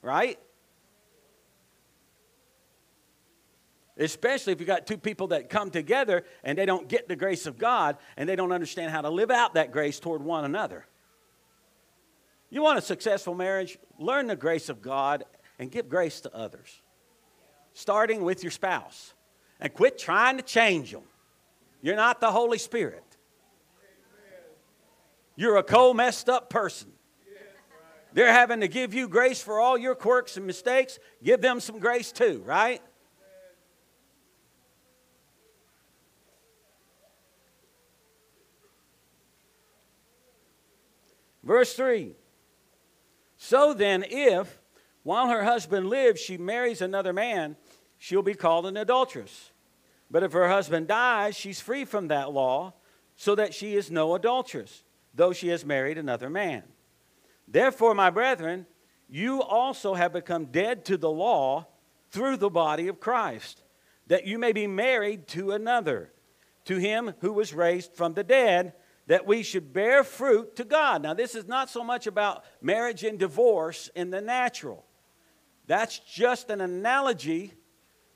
Right? 0.00 0.38
Especially 3.98 4.52
if 4.52 4.60
you 4.60 4.66
got 4.66 4.86
two 4.86 4.96
people 4.96 5.28
that 5.28 5.50
come 5.50 5.70
together 5.70 6.24
and 6.42 6.56
they 6.56 6.64
don't 6.64 6.88
get 6.88 7.08
the 7.08 7.16
grace 7.16 7.46
of 7.46 7.58
God 7.58 7.98
and 8.16 8.28
they 8.28 8.36
don't 8.36 8.52
understand 8.52 8.90
how 8.90 9.02
to 9.02 9.10
live 9.10 9.30
out 9.30 9.54
that 9.54 9.70
grace 9.70 10.00
toward 10.00 10.22
one 10.22 10.44
another. 10.44 10.86
You 12.48 12.62
want 12.62 12.78
a 12.78 12.82
successful 12.82 13.34
marriage? 13.34 13.78
Learn 13.98 14.26
the 14.26 14.36
grace 14.36 14.68
of 14.68 14.82
God 14.82 15.24
and 15.58 15.70
give 15.70 15.88
grace 15.88 16.20
to 16.22 16.34
others, 16.34 16.80
starting 17.74 18.22
with 18.22 18.42
your 18.42 18.50
spouse. 18.50 19.14
And 19.60 19.72
quit 19.72 19.96
trying 19.96 20.38
to 20.38 20.42
change 20.42 20.90
them. 20.90 21.04
You're 21.82 21.94
not 21.94 22.20
the 22.20 22.32
Holy 22.32 22.58
Spirit. 22.58 23.04
You're 25.36 25.56
a 25.56 25.62
cold, 25.62 25.96
messed 25.96 26.28
up 26.28 26.50
person. 26.50 26.90
They're 28.12 28.32
having 28.32 28.60
to 28.60 28.68
give 28.68 28.92
you 28.92 29.08
grace 29.08 29.40
for 29.40 29.60
all 29.60 29.78
your 29.78 29.94
quirks 29.94 30.36
and 30.36 30.46
mistakes. 30.46 30.98
Give 31.22 31.40
them 31.40 31.60
some 31.60 31.78
grace 31.78 32.10
too, 32.12 32.42
right? 32.44 32.82
Verse 41.42 41.74
3 41.74 42.14
So 43.36 43.74
then, 43.74 44.04
if 44.08 44.60
while 45.02 45.28
her 45.28 45.44
husband 45.44 45.88
lives 45.88 46.20
she 46.20 46.36
marries 46.36 46.80
another 46.80 47.12
man, 47.12 47.56
she'll 47.98 48.22
be 48.22 48.34
called 48.34 48.66
an 48.66 48.76
adulteress. 48.76 49.50
But 50.10 50.22
if 50.22 50.32
her 50.32 50.48
husband 50.48 50.88
dies, 50.88 51.36
she's 51.36 51.60
free 51.60 51.84
from 51.84 52.08
that 52.08 52.32
law, 52.32 52.74
so 53.16 53.34
that 53.34 53.54
she 53.54 53.74
is 53.74 53.90
no 53.90 54.14
adulteress, 54.14 54.84
though 55.14 55.32
she 55.32 55.48
has 55.48 55.64
married 55.64 55.98
another 55.98 56.28
man. 56.28 56.62
Therefore, 57.48 57.94
my 57.94 58.10
brethren, 58.10 58.66
you 59.08 59.42
also 59.42 59.94
have 59.94 60.12
become 60.12 60.46
dead 60.46 60.84
to 60.86 60.96
the 60.96 61.10
law 61.10 61.66
through 62.10 62.36
the 62.36 62.50
body 62.50 62.88
of 62.88 63.00
Christ, 63.00 63.62
that 64.06 64.26
you 64.26 64.38
may 64.38 64.52
be 64.52 64.66
married 64.66 65.26
to 65.28 65.52
another, 65.52 66.12
to 66.66 66.76
him 66.76 67.14
who 67.20 67.32
was 67.32 67.54
raised 67.54 67.94
from 67.94 68.14
the 68.14 68.24
dead 68.24 68.74
that 69.06 69.26
we 69.26 69.42
should 69.42 69.72
bear 69.72 70.04
fruit 70.04 70.56
to 70.56 70.64
God. 70.64 71.02
Now, 71.02 71.14
this 71.14 71.34
is 71.34 71.46
not 71.46 71.68
so 71.68 71.82
much 71.82 72.06
about 72.06 72.44
marriage 72.60 73.04
and 73.04 73.18
divorce 73.18 73.90
in 73.94 74.10
the 74.10 74.20
natural. 74.20 74.84
That's 75.66 75.98
just 75.98 76.50
an 76.50 76.60
analogy 76.60 77.54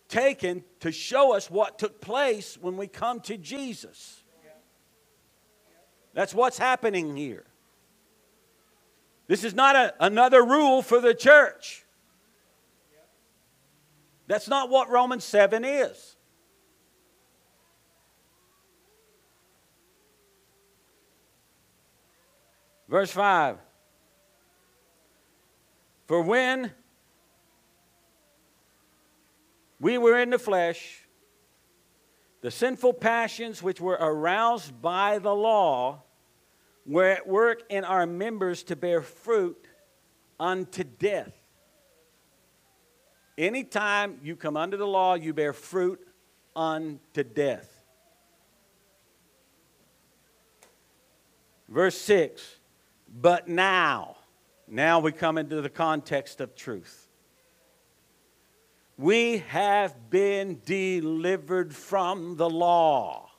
taken 0.09 0.65
to 0.81 0.93
show 0.93 1.35
us 1.35 1.51
what 1.51 1.79
took 1.79 2.01
place 2.01 2.57
when 2.61 2.77
we 2.77 2.87
come 2.87 3.21
to 3.21 3.37
Jesus. 3.37 4.23
That's 6.15 6.35
what's 6.35 6.57
happening 6.57 7.17
here. 7.17 7.45
This 9.27 9.45
is 9.45 9.55
not 9.55 9.77
a, 9.77 9.95
another 10.01 10.45
rule 10.45 10.83
for 10.83 11.01
the 11.01 11.13
church. 11.13 11.85
That's 14.27 14.49
not 14.49 14.71
what 14.71 14.89
Romans 14.89 15.25
7 15.25 15.65
is. 15.65 16.16
Verse 22.89 23.11
5 23.11 23.59
For 26.07 26.23
when 26.23 26.73
we 29.81 29.99
were 29.99 30.19
in 30.19 30.31
the 30.31 30.39
flesh, 30.39 31.07
the 32.43 32.51
sinful 32.51 32.95
passions 32.95 33.63
which 33.63 33.81
were 33.81 33.99
aroused 34.01 34.81
by 34.81 35.19
the 35.19 35.35
law 35.35 36.03
were 36.87 37.07
at 37.07 37.27
work 37.27 37.63
in 37.69 37.85
our 37.85 38.07
members 38.07 38.63
to 38.65 38.77
bear 38.77 39.03
fruit 39.03 39.67
unto 40.39 40.85
death. 40.85 41.33
Anytime 43.37 44.21
you 44.23 44.37
come 44.37 44.57
under 44.57 44.77
the 44.77 44.87
law, 44.87 45.15
you 45.15 45.35
bear 45.35 45.53
fruit 45.53 46.01
unto 46.55 47.25
death. 47.25 47.73
Verse 51.69 51.99
6 51.99 52.61
But 53.19 53.49
now, 53.49 54.17
now 54.69 55.01
we 55.01 55.11
come 55.11 55.39
into 55.39 55.63
the 55.63 55.71
context 55.71 56.43
of 56.43 56.55
truth. 56.55 57.09
We 58.99 59.39
have 59.49 60.11
been 60.11 60.61
delivered 60.67 61.75
from 61.75 62.37
the 62.37 62.51
law. 62.51 63.31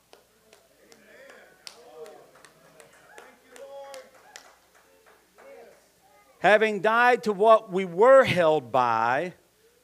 Having 6.40 6.82
died 6.82 7.24
to 7.24 7.34
what 7.34 7.72
we 7.72 7.86
were 7.86 8.24
held 8.24 8.72
by, 8.72 9.34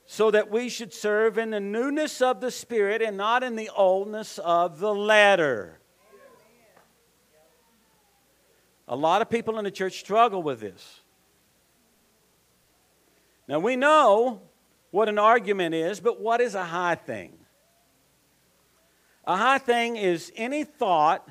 so 0.08 0.32
that 0.32 0.50
we 0.50 0.70
should 0.70 0.94
serve 0.94 1.38
in 1.38 1.52
the 1.52 1.60
newness 1.60 2.20
of 2.20 2.42
the 2.42 2.52
Spirit 2.52 3.04
and 3.04 3.16
not 3.16 3.44
in 3.44 3.56
the 3.56 3.70
oldness 3.76 4.40
of 4.40 4.80
the 4.80 4.94
letter. 4.94 5.80
A 8.94 8.96
lot 8.96 9.24
of 9.24 9.30
people 9.32 9.58
in 9.58 9.64
the 9.64 9.72
church 9.72 10.00
struggle 10.00 10.44
with 10.44 10.60
this. 10.60 11.02
Now, 13.48 13.58
we 13.58 13.76
know 13.76 14.44
what 14.92 15.10
an 15.10 15.18
argument 15.18 15.74
is, 15.74 16.00
but 16.00 16.22
what 16.22 16.40
is 16.40 16.54
a 16.54 16.64
high 16.64 16.94
thing? 16.94 17.34
A 19.26 19.36
high 19.36 19.58
thing 19.58 19.96
is 19.96 20.32
any 20.36 20.64
thought 20.64 21.28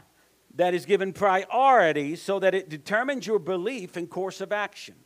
that 0.57 0.75
is 0.75 0.87
given 0.87 1.12
priority 1.12 2.16
so 2.16 2.40
that 2.40 2.53
it 2.53 2.68
determines 2.68 3.29
your 3.29 3.38
belief 3.38 3.96
and 3.96 4.11
course 4.11 4.40
of 4.40 4.51
action. 4.51 4.96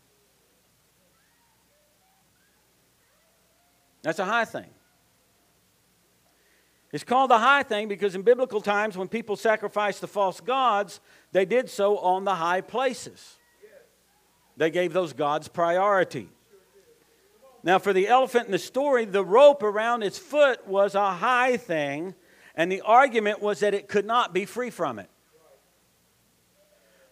That's 4.01 4.19
a 4.19 4.25
high 4.25 4.47
thing. 4.47 4.71
It's 6.91 7.05
called 7.05 7.31
the 7.31 7.39
high 7.39 7.63
thing 7.63 7.89
because 7.89 8.15
in 8.15 8.23
biblical 8.23 8.63
times, 8.63 8.97
when 8.97 9.09
people 9.09 9.37
sacrificed 9.37 10.01
the 10.01 10.07
false 10.07 10.41
gods, 10.41 11.01
they 11.37 11.45
did 11.45 11.69
so 11.69 11.99
on 11.99 12.25
the 12.25 12.35
high 12.35 12.63
places. 12.63 13.37
They 14.57 14.71
gave 14.71 14.95
those 14.95 15.13
gods 15.13 15.49
priority. 15.49 16.31
Now, 17.63 17.79
for 17.79 17.93
the 17.93 18.09
elephant 18.09 18.47
in 18.47 18.53
the 18.53 18.59
story, 18.59 19.05
the 19.05 19.23
rope 19.23 19.63
around 19.63 20.03
its 20.03 20.17
foot 20.17 20.67
was 20.67 20.95
a 20.95 21.13
high 21.13 21.59
thing, 21.59 22.15
and 22.55 22.73
the 22.73 22.81
argument 22.81 23.43
was 23.43 23.61
that 23.61 23.75
it 23.75 23.87
could 23.87 24.07
not 24.07 24.33
be 24.33 24.47
free 24.47 24.71
from 24.71 24.99
it. 24.99 25.11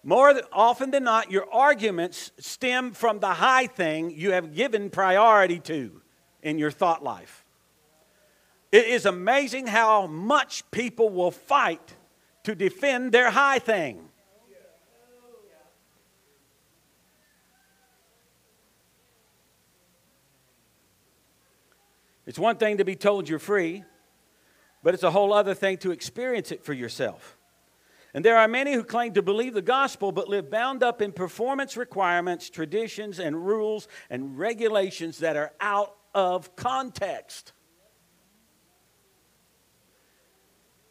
More 0.02 0.40
often 0.54 0.90
than 0.90 1.04
not, 1.04 1.30
your 1.30 1.46
arguments 1.52 2.32
stem 2.38 2.92
from 2.92 3.18
the 3.18 3.34
high 3.34 3.66
thing 3.66 4.10
you 4.10 4.32
have 4.32 4.54
given 4.54 4.88
priority 4.88 5.58
to 5.58 6.00
in 6.42 6.58
your 6.58 6.70
thought 6.70 7.04
life. 7.04 7.44
It 8.72 8.87
is 8.87 9.04
amazing 9.04 9.66
how 9.66 10.06
much 10.06 10.70
people 10.70 11.10
will 11.10 11.30
fight 11.30 11.94
to 12.44 12.54
defend 12.54 13.12
their 13.12 13.30
high 13.30 13.58
thing. 13.58 14.08
It's 22.26 22.38
one 22.38 22.56
thing 22.56 22.78
to 22.78 22.84
be 22.84 22.96
told 22.96 23.28
you're 23.28 23.38
free, 23.38 23.84
but 24.82 24.94
it's 24.94 25.02
a 25.02 25.10
whole 25.10 25.32
other 25.32 25.54
thing 25.54 25.78
to 25.78 25.90
experience 25.90 26.52
it 26.52 26.64
for 26.64 26.72
yourself. 26.72 27.37
And 28.14 28.24
there 28.24 28.38
are 28.38 28.46
many 28.46 28.74
who 28.74 28.84
claim 28.84 29.12
to 29.14 29.22
believe 29.22 29.54
the 29.54 29.62
gospel 29.62 30.12
but 30.12 30.28
live 30.28 30.50
bound 30.50 30.82
up 30.82 31.02
in 31.02 31.10
performance 31.10 31.76
requirements, 31.76 32.48
traditions, 32.48 33.18
and 33.18 33.44
rules 33.44 33.88
and 34.08 34.38
regulations 34.38 35.18
that 35.18 35.37
are 35.37 35.52
out 35.60 35.96
of 36.14 36.54
context. 36.54 37.52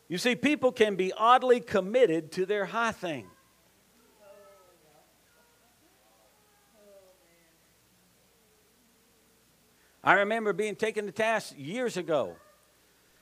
You 0.10 0.18
see, 0.18 0.36
people 0.36 0.72
can 0.72 0.96
be 0.96 1.14
oddly 1.14 1.62
committed 1.62 2.32
to 2.34 2.46
their 2.46 2.66
high 2.66 2.92
thing. 2.92 3.28
I 10.04 10.16
remember 10.16 10.52
being 10.52 10.76
taken 10.76 11.06
to 11.06 11.12
task 11.12 11.54
years 11.58 11.96
ago 11.96 12.36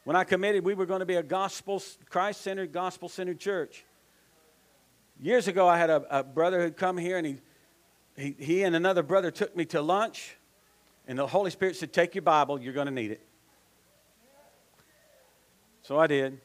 when 0.04 0.16
I 0.16 0.24
committed 0.24 0.66
we 0.66 0.74
were 0.74 0.88
going 0.88 1.02
to 1.02 1.06
be 1.06 1.16
a 1.16 1.24
gospel, 1.24 1.82
Christ 2.10 2.42
centered, 2.42 2.72
gospel 2.72 3.08
centered 3.08 3.40
church. 3.40 3.86
Years 5.22 5.48
ago, 5.48 5.68
I 5.68 5.78
had 5.78 5.92
a, 5.92 6.20
a 6.20 6.24
brother 6.24 6.62
who'd 6.62 6.76
come 6.76 6.98
here 6.98 7.18
and 7.18 7.28
he, 7.28 7.38
he, 8.18 8.36
he 8.40 8.64
and 8.64 8.76
another 8.76 9.04
brother 9.04 9.30
took 9.30 9.56
me 9.56 9.66
to 9.66 9.82
lunch, 9.82 10.36
and 11.08 11.20
the 11.20 11.28
Holy 11.28 11.52
Spirit 11.52 11.76
said, 11.76 11.94
Take 11.94 12.16
your 12.16 12.24
Bible, 12.24 12.60
you're 12.60 12.74
going 12.74 12.88
to 12.88 12.94
need 12.94 13.12
it. 13.12 13.22
So 15.84 16.00
I 16.00 16.08
did. 16.08 16.42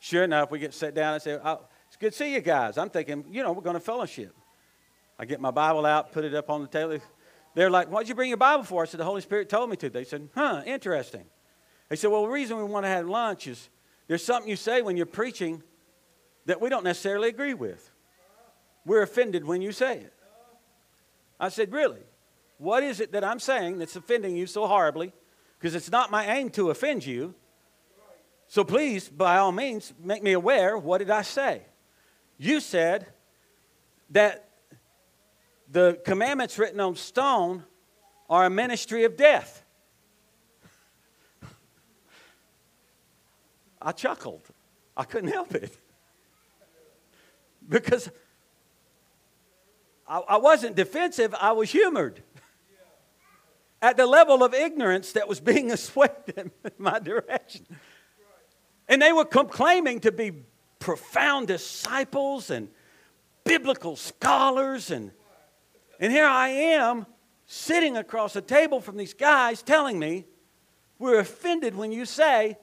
Sure 0.00 0.24
enough, 0.24 0.50
we 0.50 0.58
get 0.58 0.72
set 0.72 0.94
down 0.94 1.14
and 1.14 1.22
say, 1.22 1.38
oh, 1.42 1.60
It's 1.88 1.96
good 1.96 2.12
to 2.12 2.16
see 2.16 2.32
you 2.32 2.40
guys. 2.40 2.78
I'm 2.78 2.88
thinking, 2.88 3.24
you 3.30 3.42
know, 3.42 3.52
we're 3.52 3.62
going 3.62 3.74
to 3.74 3.80
fellowship. 3.80 4.34
I 5.18 5.26
get 5.26 5.40
my 5.40 5.50
Bible 5.50 5.84
out, 5.84 6.12
put 6.12 6.24
it 6.24 6.34
up 6.34 6.48
on 6.48 6.62
the 6.62 6.68
table. 6.68 6.98
They're 7.54 7.70
like, 7.70 7.88
Why'd 7.88 8.08
you 8.08 8.14
bring 8.14 8.28
your 8.28 8.36
Bible 8.36 8.64
for? 8.64 8.82
I 8.82 8.86
said, 8.86 9.00
The 9.00 9.04
Holy 9.04 9.20
Spirit 9.20 9.48
told 9.48 9.70
me 9.70 9.76
to. 9.76 9.88
They 9.88 10.04
said, 10.04 10.28
Huh, 10.34 10.62
interesting. 10.66 11.24
They 11.88 11.96
said, 11.96 12.10
Well, 12.10 12.22
the 12.22 12.28
reason 12.28 12.56
we 12.56 12.64
want 12.64 12.84
to 12.84 12.90
have 12.90 13.08
lunch 13.08 13.46
is 13.46 13.68
there's 14.08 14.24
something 14.24 14.48
you 14.48 14.56
say 14.56 14.82
when 14.82 14.96
you're 14.96 15.06
preaching 15.06 15.62
that 16.46 16.60
we 16.60 16.68
don't 16.68 16.84
necessarily 16.84 17.28
agree 17.28 17.54
with. 17.54 17.90
We're 18.84 19.02
offended 19.02 19.44
when 19.44 19.62
you 19.62 19.72
say 19.72 19.98
it. 19.98 20.12
I 21.38 21.48
said, 21.48 21.72
Really? 21.72 22.02
What 22.58 22.82
is 22.82 23.00
it 23.00 23.12
that 23.12 23.24
I'm 23.24 23.40
saying 23.40 23.78
that's 23.78 23.96
offending 23.96 24.36
you 24.36 24.46
so 24.46 24.66
horribly? 24.66 25.12
Because 25.58 25.74
it's 25.74 25.90
not 25.90 26.10
my 26.10 26.26
aim 26.36 26.50
to 26.50 26.70
offend 26.70 27.04
you. 27.04 27.34
So 28.48 28.64
please, 28.64 29.08
by 29.08 29.38
all 29.38 29.52
means, 29.52 29.92
make 29.98 30.22
me 30.22 30.32
aware. 30.32 30.76
What 30.76 30.98
did 30.98 31.10
I 31.10 31.22
say? 31.22 31.62
You 32.38 32.60
said 32.60 33.06
that 34.10 34.48
the 35.74 36.00
commandments 36.04 36.56
written 36.56 36.78
on 36.78 36.94
stone 36.94 37.64
are 38.30 38.46
a 38.46 38.50
ministry 38.50 39.02
of 39.02 39.16
death. 39.16 39.64
I 43.82 43.90
chuckled. 43.90 44.48
I 44.96 45.02
couldn't 45.02 45.32
help 45.32 45.52
it. 45.52 45.76
Because 47.68 48.08
I, 50.06 50.18
I 50.20 50.36
wasn't 50.36 50.76
defensive, 50.76 51.34
I 51.34 51.50
was 51.50 51.72
humored 51.72 52.22
at 53.82 53.96
the 53.96 54.06
level 54.06 54.44
of 54.44 54.54
ignorance 54.54 55.10
that 55.12 55.26
was 55.26 55.40
being 55.40 55.72
assuaged 55.72 56.34
in 56.36 56.52
my 56.78 57.00
direction. 57.00 57.66
And 58.88 59.02
they 59.02 59.12
were 59.12 59.24
claiming 59.24 59.98
to 60.00 60.12
be 60.12 60.44
profound 60.78 61.48
disciples 61.48 62.50
and 62.50 62.68
biblical 63.42 63.96
scholars 63.96 64.92
and 64.92 65.10
and 66.04 66.12
here 66.12 66.26
I 66.26 66.48
am 66.50 67.06
sitting 67.46 67.96
across 67.96 68.36
a 68.36 68.42
table 68.42 68.82
from 68.82 68.98
these 68.98 69.14
guys 69.14 69.62
telling 69.62 69.98
me, 69.98 70.26
We're 70.98 71.18
offended 71.18 71.74
when 71.74 71.92
you 71.92 72.04
say 72.04 72.58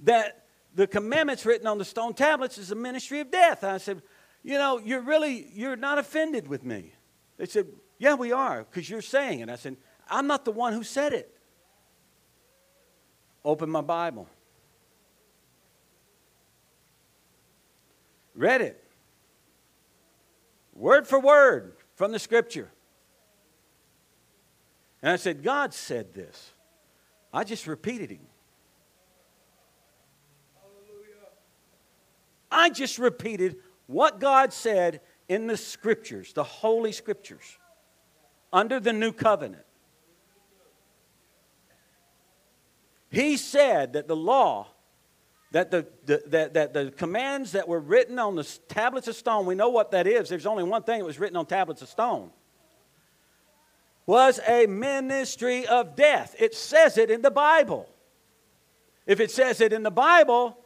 that 0.00 0.46
the 0.74 0.88
commandments 0.88 1.46
written 1.46 1.68
on 1.68 1.78
the 1.78 1.84
stone 1.84 2.14
tablets 2.14 2.58
is 2.58 2.72
a 2.72 2.74
ministry 2.74 3.20
of 3.20 3.30
death. 3.30 3.62
And 3.62 3.70
I 3.70 3.78
said, 3.78 4.02
You 4.42 4.58
know, 4.58 4.80
you're 4.84 5.02
really, 5.02 5.46
you're 5.54 5.76
not 5.76 5.98
offended 5.98 6.48
with 6.48 6.64
me. 6.64 6.92
They 7.36 7.46
said, 7.46 7.68
Yeah, 8.00 8.14
we 8.14 8.32
are, 8.32 8.64
because 8.64 8.90
you're 8.90 9.02
saying 9.02 9.38
it. 9.38 9.48
I 9.48 9.54
said, 9.54 9.76
I'm 10.08 10.26
not 10.26 10.44
the 10.44 10.50
one 10.50 10.72
who 10.72 10.82
said 10.82 11.12
it. 11.12 11.32
Open 13.44 13.70
my 13.70 13.82
Bible. 13.82 14.28
Read 18.34 18.62
it. 18.62 18.84
Word 20.74 21.06
for 21.06 21.20
word 21.20 21.76
from 21.94 22.10
the 22.10 22.18
scripture. 22.18 22.72
And 25.02 25.12
I 25.12 25.16
said, 25.16 25.42
God 25.42 25.72
said 25.72 26.14
this. 26.14 26.52
I 27.32 27.44
just 27.44 27.66
repeated 27.66 28.10
him. 28.10 28.26
I 32.50 32.68
just 32.70 32.98
repeated 32.98 33.56
what 33.86 34.18
God 34.18 34.52
said 34.52 35.00
in 35.28 35.46
the 35.46 35.56
scriptures, 35.56 36.32
the 36.32 36.44
holy 36.44 36.92
scriptures. 36.92 37.58
under 38.52 38.80
the 38.80 38.92
new 38.92 39.12
covenant. 39.12 39.64
He 43.10 43.36
said 43.36 43.94
that 43.94 44.06
the 44.06 44.16
law, 44.16 44.68
that 45.52 45.70
the, 45.70 45.86
the, 46.06 46.22
that, 46.26 46.54
that 46.54 46.72
the 46.72 46.92
commands 46.92 47.52
that 47.52 47.66
were 47.66 47.80
written 47.80 48.18
on 48.18 48.36
the 48.36 48.44
tablets 48.68 49.08
of 49.08 49.16
stone, 49.16 49.46
we 49.46 49.54
know 49.54 49.68
what 49.68 49.90
that 49.90 50.06
is. 50.06 50.28
There's 50.28 50.46
only 50.46 50.62
one 50.62 50.84
thing 50.84 51.00
that 51.00 51.04
was 51.04 51.18
written 51.18 51.36
on 51.36 51.46
tablets 51.46 51.82
of 51.82 51.88
stone. 51.88 52.30
Was 54.10 54.40
a 54.44 54.66
ministry 54.66 55.68
of 55.68 55.94
death. 55.94 56.34
It 56.36 56.52
says 56.52 56.98
it 56.98 57.12
in 57.12 57.22
the 57.22 57.30
Bible. 57.30 57.88
If 59.06 59.20
it 59.20 59.30
says 59.30 59.60
it 59.60 59.72
in 59.72 59.84
the 59.84 59.90
Bible, 59.92 60.58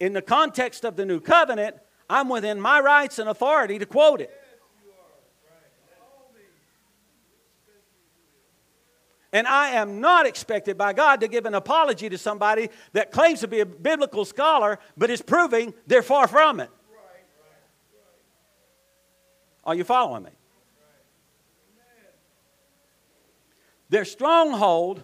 in 0.00 0.14
the 0.14 0.22
context 0.22 0.86
of 0.86 0.96
the 0.96 1.04
new 1.04 1.20
covenant, 1.20 1.76
I'm 2.08 2.30
within 2.30 2.58
my 2.58 2.80
rights 2.80 3.18
and 3.18 3.28
authority 3.28 3.78
to 3.78 3.84
quote 3.84 4.22
it. 4.22 4.30
And 9.34 9.46
I 9.46 9.72
am 9.72 10.00
not 10.00 10.24
expected 10.24 10.78
by 10.78 10.94
God 10.94 11.20
to 11.20 11.28
give 11.28 11.44
an 11.44 11.54
apology 11.54 12.08
to 12.08 12.16
somebody 12.16 12.70
that 12.94 13.12
claims 13.12 13.40
to 13.40 13.48
be 13.48 13.60
a 13.60 13.66
biblical 13.66 14.24
scholar 14.24 14.78
but 14.96 15.10
is 15.10 15.20
proving 15.20 15.74
they're 15.86 16.02
far 16.02 16.26
from 16.26 16.58
it. 16.58 16.70
Are 19.62 19.74
you 19.74 19.84
following 19.84 20.22
me? 20.22 20.30
Their 23.90 24.04
stronghold, 24.04 25.02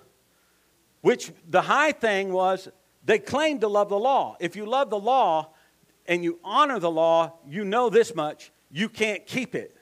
which 1.01 1.32
the 1.49 1.62
high 1.62 1.93
thing 1.93 2.32
was, 2.32 2.68
they 3.05 3.18
claimed 3.18 3.61
to 3.62 3.68
love 3.68 3.89
the 3.89 3.99
law. 3.99 4.37
If 4.41 4.57
you 4.57 4.66
love 4.66 4.91
the 4.91 4.99
law 4.99 5.51
and 6.07 6.24
you 6.24 6.39
honor 6.45 6.78
the 6.78 6.91
law, 6.91 7.35
you 7.47 7.64
know 7.64 7.91
this 7.91 8.14
much 8.14 8.51
you 8.74 8.89
can't 8.89 9.24
keep 9.24 9.55
it. 9.55 9.76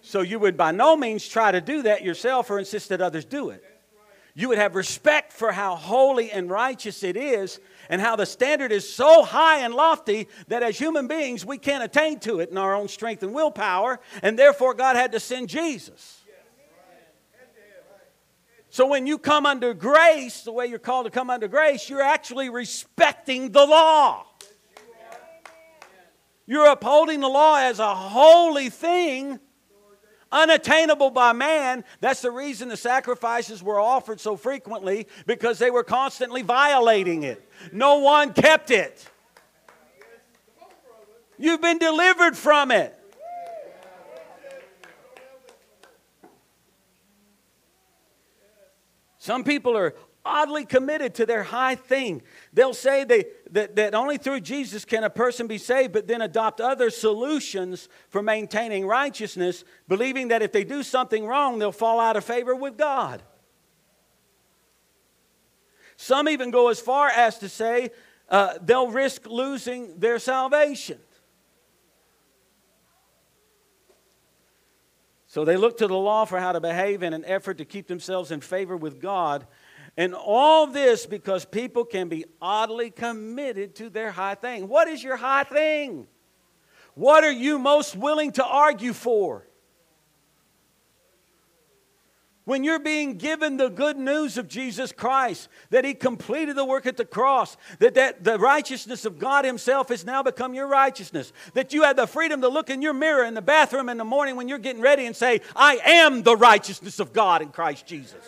So 0.00 0.22
you 0.22 0.38
would 0.38 0.56
by 0.56 0.70
no 0.70 0.96
means 0.96 1.28
try 1.28 1.52
to 1.52 1.60
do 1.60 1.82
that 1.82 2.02
yourself 2.02 2.50
or 2.50 2.58
insist 2.58 2.88
that 2.88 3.02
others 3.02 3.26
do 3.26 3.50
it. 3.50 3.62
You 4.34 4.48
would 4.48 4.58
have 4.58 4.74
respect 4.74 5.32
for 5.32 5.52
how 5.52 5.76
holy 5.76 6.32
and 6.32 6.50
righteous 6.50 7.02
it 7.02 7.16
is 7.16 7.60
and 7.88 8.00
how 8.00 8.16
the 8.16 8.26
standard 8.26 8.72
is 8.72 8.90
so 8.90 9.22
high 9.22 9.58
and 9.58 9.74
lofty 9.74 10.26
that 10.48 10.62
as 10.62 10.78
human 10.78 11.06
beings 11.06 11.44
we 11.44 11.58
can't 11.58 11.84
attain 11.84 12.18
to 12.20 12.40
it 12.40 12.50
in 12.50 12.56
our 12.56 12.74
own 12.74 12.88
strength 12.88 13.22
and 13.22 13.32
willpower, 13.34 14.00
and 14.22 14.38
therefore 14.38 14.74
God 14.74 14.96
had 14.96 15.12
to 15.12 15.20
send 15.20 15.50
Jesus. 15.50 16.23
So 18.74 18.88
when 18.88 19.06
you 19.06 19.18
come 19.18 19.46
under 19.46 19.72
grace, 19.72 20.42
the 20.42 20.50
way 20.50 20.66
you're 20.66 20.80
called 20.80 21.06
to 21.06 21.10
come 21.12 21.30
under 21.30 21.46
grace, 21.46 21.88
you're 21.88 22.02
actually 22.02 22.48
respecting 22.48 23.52
the 23.52 23.64
law. 23.64 24.26
You're 26.44 26.66
upholding 26.66 27.20
the 27.20 27.28
law 27.28 27.56
as 27.56 27.78
a 27.78 27.94
holy 27.94 28.70
thing, 28.70 29.38
unattainable 30.32 31.10
by 31.10 31.32
man. 31.32 31.84
That's 32.00 32.20
the 32.20 32.32
reason 32.32 32.68
the 32.68 32.76
sacrifices 32.76 33.62
were 33.62 33.78
offered 33.78 34.18
so 34.18 34.36
frequently 34.36 35.06
because 35.24 35.60
they 35.60 35.70
were 35.70 35.84
constantly 35.84 36.42
violating 36.42 37.22
it. 37.22 37.48
No 37.70 37.98
one 37.98 38.32
kept 38.32 38.72
it. 38.72 39.08
You've 41.38 41.62
been 41.62 41.78
delivered 41.78 42.36
from 42.36 42.72
it. 42.72 43.03
Some 49.24 49.42
people 49.42 49.74
are 49.74 49.94
oddly 50.22 50.66
committed 50.66 51.14
to 51.14 51.24
their 51.24 51.44
high 51.44 51.76
thing. 51.76 52.20
They'll 52.52 52.74
say 52.74 53.04
they, 53.04 53.24
that, 53.52 53.74
that 53.76 53.94
only 53.94 54.18
through 54.18 54.40
Jesus 54.40 54.84
can 54.84 55.02
a 55.02 55.08
person 55.08 55.46
be 55.46 55.56
saved, 55.56 55.94
but 55.94 56.06
then 56.06 56.20
adopt 56.20 56.60
other 56.60 56.90
solutions 56.90 57.88
for 58.10 58.20
maintaining 58.20 58.86
righteousness, 58.86 59.64
believing 59.88 60.28
that 60.28 60.42
if 60.42 60.52
they 60.52 60.62
do 60.62 60.82
something 60.82 61.26
wrong, 61.26 61.58
they'll 61.58 61.72
fall 61.72 62.00
out 62.00 62.16
of 62.16 62.24
favor 62.24 62.54
with 62.54 62.76
God. 62.76 63.22
Some 65.96 66.28
even 66.28 66.50
go 66.50 66.68
as 66.68 66.78
far 66.78 67.08
as 67.08 67.38
to 67.38 67.48
say 67.48 67.92
uh, 68.28 68.58
they'll 68.60 68.90
risk 68.90 69.24
losing 69.26 69.98
their 69.98 70.18
salvation. 70.18 70.98
So 75.34 75.44
they 75.44 75.56
look 75.56 75.78
to 75.78 75.88
the 75.88 75.98
law 75.98 76.26
for 76.26 76.38
how 76.38 76.52
to 76.52 76.60
behave 76.60 77.02
in 77.02 77.12
an 77.12 77.24
effort 77.24 77.58
to 77.58 77.64
keep 77.64 77.88
themselves 77.88 78.30
in 78.30 78.40
favor 78.40 78.76
with 78.76 79.00
God. 79.00 79.48
And 79.96 80.14
all 80.14 80.68
this 80.68 81.06
because 81.06 81.44
people 81.44 81.84
can 81.84 82.08
be 82.08 82.24
oddly 82.40 82.92
committed 82.92 83.74
to 83.74 83.90
their 83.90 84.12
high 84.12 84.36
thing. 84.36 84.68
What 84.68 84.86
is 84.86 85.02
your 85.02 85.16
high 85.16 85.42
thing? 85.42 86.06
What 86.94 87.24
are 87.24 87.32
you 87.32 87.58
most 87.58 87.96
willing 87.96 88.30
to 88.30 88.44
argue 88.44 88.92
for? 88.92 89.44
When 92.44 92.62
you're 92.62 92.78
being 92.78 93.16
given 93.16 93.56
the 93.56 93.70
good 93.70 93.96
news 93.96 94.36
of 94.36 94.48
Jesus 94.48 94.92
Christ, 94.92 95.48
that 95.70 95.84
He 95.84 95.94
completed 95.94 96.56
the 96.56 96.64
work 96.64 96.84
at 96.84 96.98
the 96.98 97.04
cross, 97.06 97.56
that, 97.78 97.94
that 97.94 98.22
the 98.22 98.38
righteousness 98.38 99.06
of 99.06 99.18
God 99.18 99.46
Himself 99.46 99.88
has 99.88 100.04
now 100.04 100.22
become 100.22 100.52
your 100.52 100.66
righteousness, 100.66 101.32
that 101.54 101.72
you 101.72 101.84
have 101.84 101.96
the 101.96 102.06
freedom 102.06 102.42
to 102.42 102.48
look 102.48 102.68
in 102.68 102.82
your 102.82 102.92
mirror 102.92 103.24
in 103.24 103.32
the 103.32 103.40
bathroom 103.40 103.88
in 103.88 103.96
the 103.96 104.04
morning 104.04 104.36
when 104.36 104.46
you're 104.46 104.58
getting 104.58 104.82
ready 104.82 105.06
and 105.06 105.16
say, 105.16 105.40
I 105.56 105.78
am 105.84 106.22
the 106.22 106.36
righteousness 106.36 107.00
of 107.00 107.14
God 107.14 107.40
in 107.40 107.48
Christ 107.48 107.86
Jesus. 107.86 108.22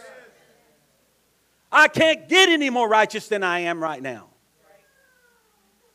I 1.70 1.88
can't 1.88 2.26
get 2.26 2.48
any 2.48 2.70
more 2.70 2.88
righteous 2.88 3.28
than 3.28 3.42
I 3.42 3.60
am 3.60 3.82
right 3.82 4.00
now. 4.00 4.28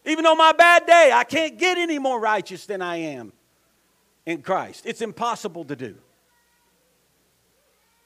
Even 0.05 0.27
on 0.27 0.37
my 0.37 0.51
bad 0.51 0.85
day, 0.85 1.11
I 1.11 1.23
can't 1.23 1.57
get 1.57 1.79
any 1.79 1.97
more 1.97 2.19
righteous 2.19 2.67
than 2.67 2.83
I 2.83 2.97
am 2.97 3.33
in 4.27 4.43
Christ. 4.43 4.85
It's 4.85 5.01
impossible 5.01 5.65
to 5.65 5.75
do. 5.75 5.95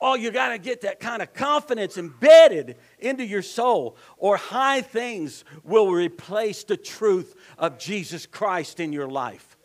Oh, 0.01 0.15
you 0.15 0.29
got 0.29 0.49
to 0.49 0.57
get 0.57 0.81
that 0.81 0.99
kind 0.99 1.21
of 1.21 1.33
confidence 1.33 1.97
embedded 1.97 2.75
into 2.99 3.25
your 3.25 3.41
soul, 3.41 3.97
or 4.17 4.37
high 4.37 4.81
things 4.81 5.45
will 5.63 5.89
replace 5.91 6.63
the 6.63 6.77
truth 6.77 7.33
of 7.57 7.79
Jesus 7.79 8.25
Christ 8.25 8.79
in 8.79 8.91
your 8.91 9.07
life. 9.07 9.57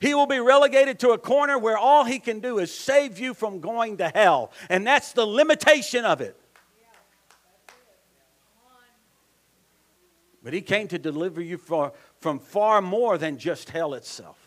He 0.00 0.14
will 0.14 0.26
be 0.26 0.40
relegated 0.40 0.98
to 1.00 1.10
a 1.10 1.18
corner 1.18 1.58
where 1.58 1.78
all 1.78 2.04
he 2.04 2.18
can 2.18 2.40
do 2.40 2.58
is 2.58 2.72
save 2.72 3.18
you 3.18 3.34
from 3.34 3.60
going 3.60 3.98
to 3.98 4.08
hell, 4.08 4.52
and 4.68 4.86
that's 4.86 5.12
the 5.12 5.26
limitation 5.26 6.04
of 6.04 6.20
it. 6.20 6.38
But 10.42 10.54
he 10.54 10.60
came 10.60 10.86
to 10.88 10.98
deliver 10.98 11.40
you 11.40 11.58
from 11.58 12.38
far 12.38 12.80
more 12.80 13.18
than 13.18 13.36
just 13.36 13.70
hell 13.70 13.94
itself. 13.94 14.45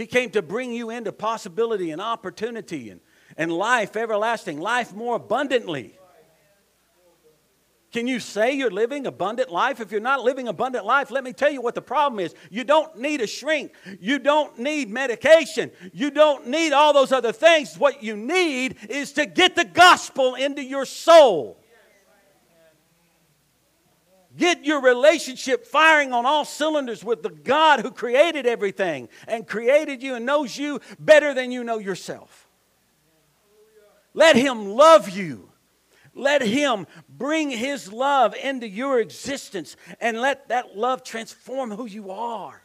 He 0.00 0.06
came 0.06 0.30
to 0.30 0.40
bring 0.40 0.72
you 0.72 0.88
into 0.88 1.12
possibility 1.12 1.90
and 1.90 2.00
opportunity 2.00 2.88
and, 2.88 3.02
and 3.36 3.52
life 3.52 3.96
everlasting, 3.96 4.58
life 4.58 4.94
more 4.94 5.16
abundantly. 5.16 5.98
Can 7.92 8.06
you 8.06 8.18
say 8.18 8.52
you're 8.52 8.70
living 8.70 9.06
abundant 9.06 9.50
life? 9.50 9.78
If 9.78 9.92
you're 9.92 10.00
not 10.00 10.22
living 10.22 10.48
abundant 10.48 10.86
life, 10.86 11.10
let 11.10 11.22
me 11.22 11.34
tell 11.34 11.50
you 11.50 11.60
what 11.60 11.74
the 11.74 11.82
problem 11.82 12.18
is. 12.18 12.34
You 12.48 12.64
don't 12.64 12.96
need 12.96 13.20
a 13.20 13.26
shrink. 13.26 13.74
You 14.00 14.18
don't 14.18 14.58
need 14.58 14.88
medication. 14.88 15.70
You 15.92 16.10
don't 16.10 16.46
need 16.46 16.72
all 16.72 16.94
those 16.94 17.12
other 17.12 17.32
things. 17.32 17.76
What 17.76 18.02
you 18.02 18.16
need 18.16 18.76
is 18.88 19.12
to 19.12 19.26
get 19.26 19.54
the 19.54 19.66
gospel 19.66 20.34
into 20.34 20.64
your 20.64 20.86
soul. 20.86 21.59
Get 24.40 24.64
your 24.64 24.80
relationship 24.80 25.66
firing 25.66 26.14
on 26.14 26.24
all 26.24 26.46
cylinders 26.46 27.04
with 27.04 27.22
the 27.22 27.28
God 27.28 27.80
who 27.80 27.90
created 27.90 28.46
everything 28.46 29.10
and 29.28 29.46
created 29.46 30.02
you 30.02 30.14
and 30.14 30.24
knows 30.24 30.56
you 30.56 30.80
better 30.98 31.34
than 31.34 31.52
you 31.52 31.62
know 31.62 31.76
yourself. 31.76 32.48
Let 34.14 34.36
Him 34.36 34.70
love 34.70 35.10
you. 35.10 35.50
Let 36.14 36.40
Him 36.40 36.86
bring 37.06 37.50
His 37.50 37.92
love 37.92 38.34
into 38.34 38.66
your 38.66 38.98
existence 38.98 39.76
and 40.00 40.22
let 40.22 40.48
that 40.48 40.74
love 40.74 41.04
transform 41.04 41.70
who 41.70 41.84
you 41.84 42.10
are 42.10 42.62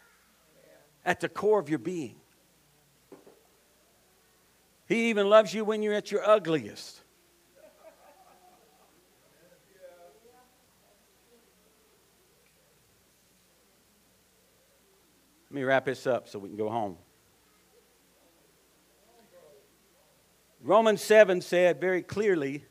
at 1.04 1.20
the 1.20 1.28
core 1.28 1.60
of 1.60 1.68
your 1.68 1.80
being. 1.80 2.16
He 4.88 5.10
even 5.10 5.28
loves 5.28 5.54
you 5.54 5.66
when 5.66 5.84
you're 5.84 5.94
at 5.94 6.10
your 6.10 6.26
ugliest. 6.26 7.02
Me 15.56 15.64
wrap 15.64 15.86
this 15.86 16.06
up 16.06 16.28
so 16.28 16.38
we 16.38 16.50
can 16.50 16.58
go 16.58 16.70
home. 16.70 16.98
Romans 20.62 21.02
7 21.02 21.42
said 21.42 21.80
very 21.80 22.02
clearly 22.02 22.66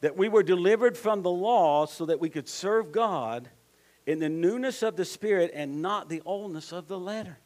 that 0.00 0.16
we 0.16 0.28
were 0.28 0.42
delivered 0.42 0.96
from 0.96 1.22
the 1.22 1.30
law 1.30 1.86
so 1.86 2.06
that 2.06 2.20
we 2.20 2.30
could 2.30 2.48
serve 2.48 2.92
God 2.92 3.48
in 4.06 4.18
the 4.18 4.28
newness 4.28 4.82
of 4.82 4.96
the 4.96 5.04
Spirit 5.04 5.50
and 5.52 5.82
not 5.82 6.08
the 6.08 6.22
oldness 6.24 6.72
of 6.72 6.88
the 6.88 6.98
letter. 6.98 7.38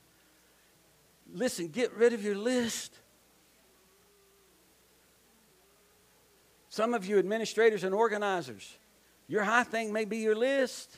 Listen, 1.33 1.68
get 1.68 1.93
rid 1.95 2.12
of 2.12 2.23
your 2.23 2.37
list. 2.37 2.99
Some 6.68 6.95
of 6.95 7.05
you 7.05 7.18
administrators 7.18 7.85
and 7.85 7.95
organizers, 7.95 8.79
your 9.27 9.43
high 9.43 9.64
thing 9.64 9.93
may 9.93 10.05
be 10.05 10.18
your 10.18 10.37
list. 10.37 10.97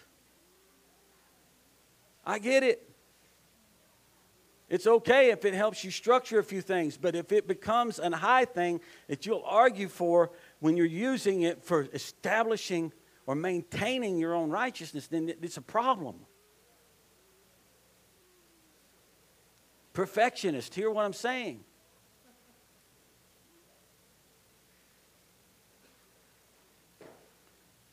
I 2.27 2.39
get 2.39 2.63
it. 2.63 2.94
It's 4.75 4.89
okay 4.89 5.31
if 5.31 5.45
it 5.45 5.55
helps 5.55 5.85
you 5.85 5.93
structure 5.93 6.41
a 6.41 6.43
few 6.43 6.61
things, 6.61 6.97
but 6.97 7.15
if 7.15 7.31
it 7.31 7.47
becomes 7.47 8.01
a 8.01 8.11
high 8.11 8.45
thing 8.45 8.81
that 9.07 9.25
you'll 9.25 9.45
argue 9.47 9.87
for 9.87 10.33
when 10.59 10.77
you're 10.77 10.85
using 10.85 11.43
it 11.43 11.63
for 11.63 11.87
establishing 11.93 12.93
or 13.25 13.37
maintaining 13.37 14.19
your 14.19 14.35
own 14.35 14.51
righteousness, 14.51 15.07
then 15.07 15.33
it's 15.41 15.59
a 15.59 15.63
problem. 15.63 16.17
Perfectionist, 19.93 20.75
hear 20.75 20.91
what 20.91 21.05
I'm 21.05 21.13
saying. 21.13 21.61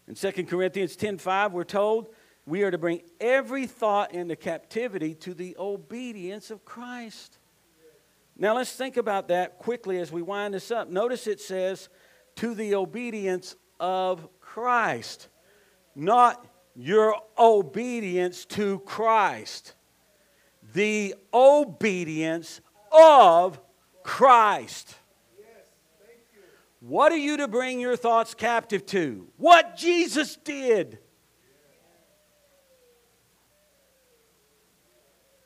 In 0.07 0.15
2 0.15 0.31
Corinthians 0.47 0.95
10:5 0.95 1.51
we're 1.51 1.63
told 1.63 2.07
we 2.51 2.63
are 2.63 2.71
to 2.71 2.77
bring 2.77 3.01
every 3.21 3.65
thought 3.65 4.13
into 4.13 4.35
captivity 4.35 5.15
to 5.15 5.33
the 5.33 5.55
obedience 5.57 6.51
of 6.51 6.65
Christ. 6.65 7.39
Now 8.35 8.57
let's 8.57 8.73
think 8.73 8.97
about 8.97 9.29
that 9.29 9.57
quickly 9.57 9.99
as 9.99 10.11
we 10.11 10.21
wind 10.21 10.53
this 10.53 10.69
up. 10.69 10.89
Notice 10.89 11.27
it 11.27 11.39
says 11.39 11.87
to 12.35 12.53
the 12.53 12.75
obedience 12.75 13.55
of 13.79 14.27
Christ, 14.41 15.29
not 15.95 16.45
your 16.75 17.15
obedience 17.39 18.43
to 18.47 18.79
Christ. 18.79 19.73
The 20.73 21.15
obedience 21.33 22.59
of 22.91 23.61
Christ. 24.03 24.93
What 26.81 27.13
are 27.13 27.17
you 27.17 27.37
to 27.37 27.47
bring 27.47 27.79
your 27.79 27.95
thoughts 27.95 28.33
captive 28.33 28.85
to? 28.87 29.29
What 29.37 29.77
Jesus 29.77 30.35
did. 30.35 30.99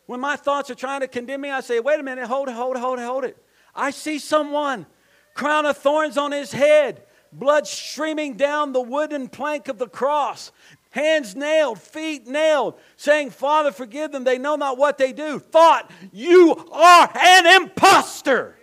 When 0.05 0.19
my 0.19 0.35
thoughts 0.35 0.69
are 0.69 0.75
trying 0.75 1.01
to 1.01 1.07
condemn 1.07 1.41
me, 1.41 1.49
I 1.49 1.61
say, 1.61 1.79
wait 1.79 1.99
a 1.99 2.03
minute, 2.03 2.27
hold 2.27 2.47
it, 2.47 2.53
hold 2.53 2.75
it, 2.75 2.79
hold 2.79 2.99
it, 2.99 3.05
hold 3.05 3.23
it. 3.23 3.37
I 3.73 3.91
see 3.91 4.19
someone, 4.19 4.85
crown 5.33 5.65
of 5.65 5.77
thorns 5.77 6.17
on 6.17 6.31
his 6.31 6.51
head, 6.51 7.03
blood 7.31 7.67
streaming 7.67 8.35
down 8.35 8.71
the 8.71 8.81
wooden 8.81 9.27
plank 9.27 9.67
of 9.67 9.77
the 9.77 9.87
cross, 9.87 10.51
hands 10.91 11.35
nailed, 11.35 11.81
feet 11.81 12.27
nailed, 12.27 12.79
saying, 12.95 13.31
Father, 13.31 13.71
forgive 13.71 14.11
them, 14.11 14.23
they 14.23 14.37
know 14.37 14.55
not 14.55 14.77
what 14.77 14.97
they 14.97 15.11
do. 15.11 15.39
Thought, 15.39 15.91
you 16.13 16.55
are 16.71 17.11
an 17.17 17.61
impostor. 17.61 18.57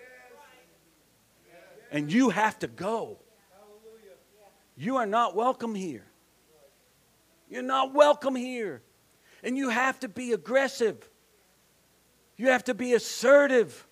And 1.90 2.11
you 2.11 2.30
have 2.30 2.59
to 2.61 2.68
go. 2.68 3.18
You 4.76 4.97
are 4.97 5.07
not 5.07 5.36
welcome 5.36 5.74
here. 5.74 6.07
You're 7.51 7.62
not 7.62 7.93
welcome 7.93 8.34
here. 8.34 8.82
And 9.43 9.59
you 9.59 9.68
have 9.68 10.01
to 10.01 10.09
be 10.09 10.32
aggressive. 10.32 11.07
You 12.43 12.49
have 12.49 12.64
to 12.64 12.74
be 12.74 12.95
assertive. 12.95 13.86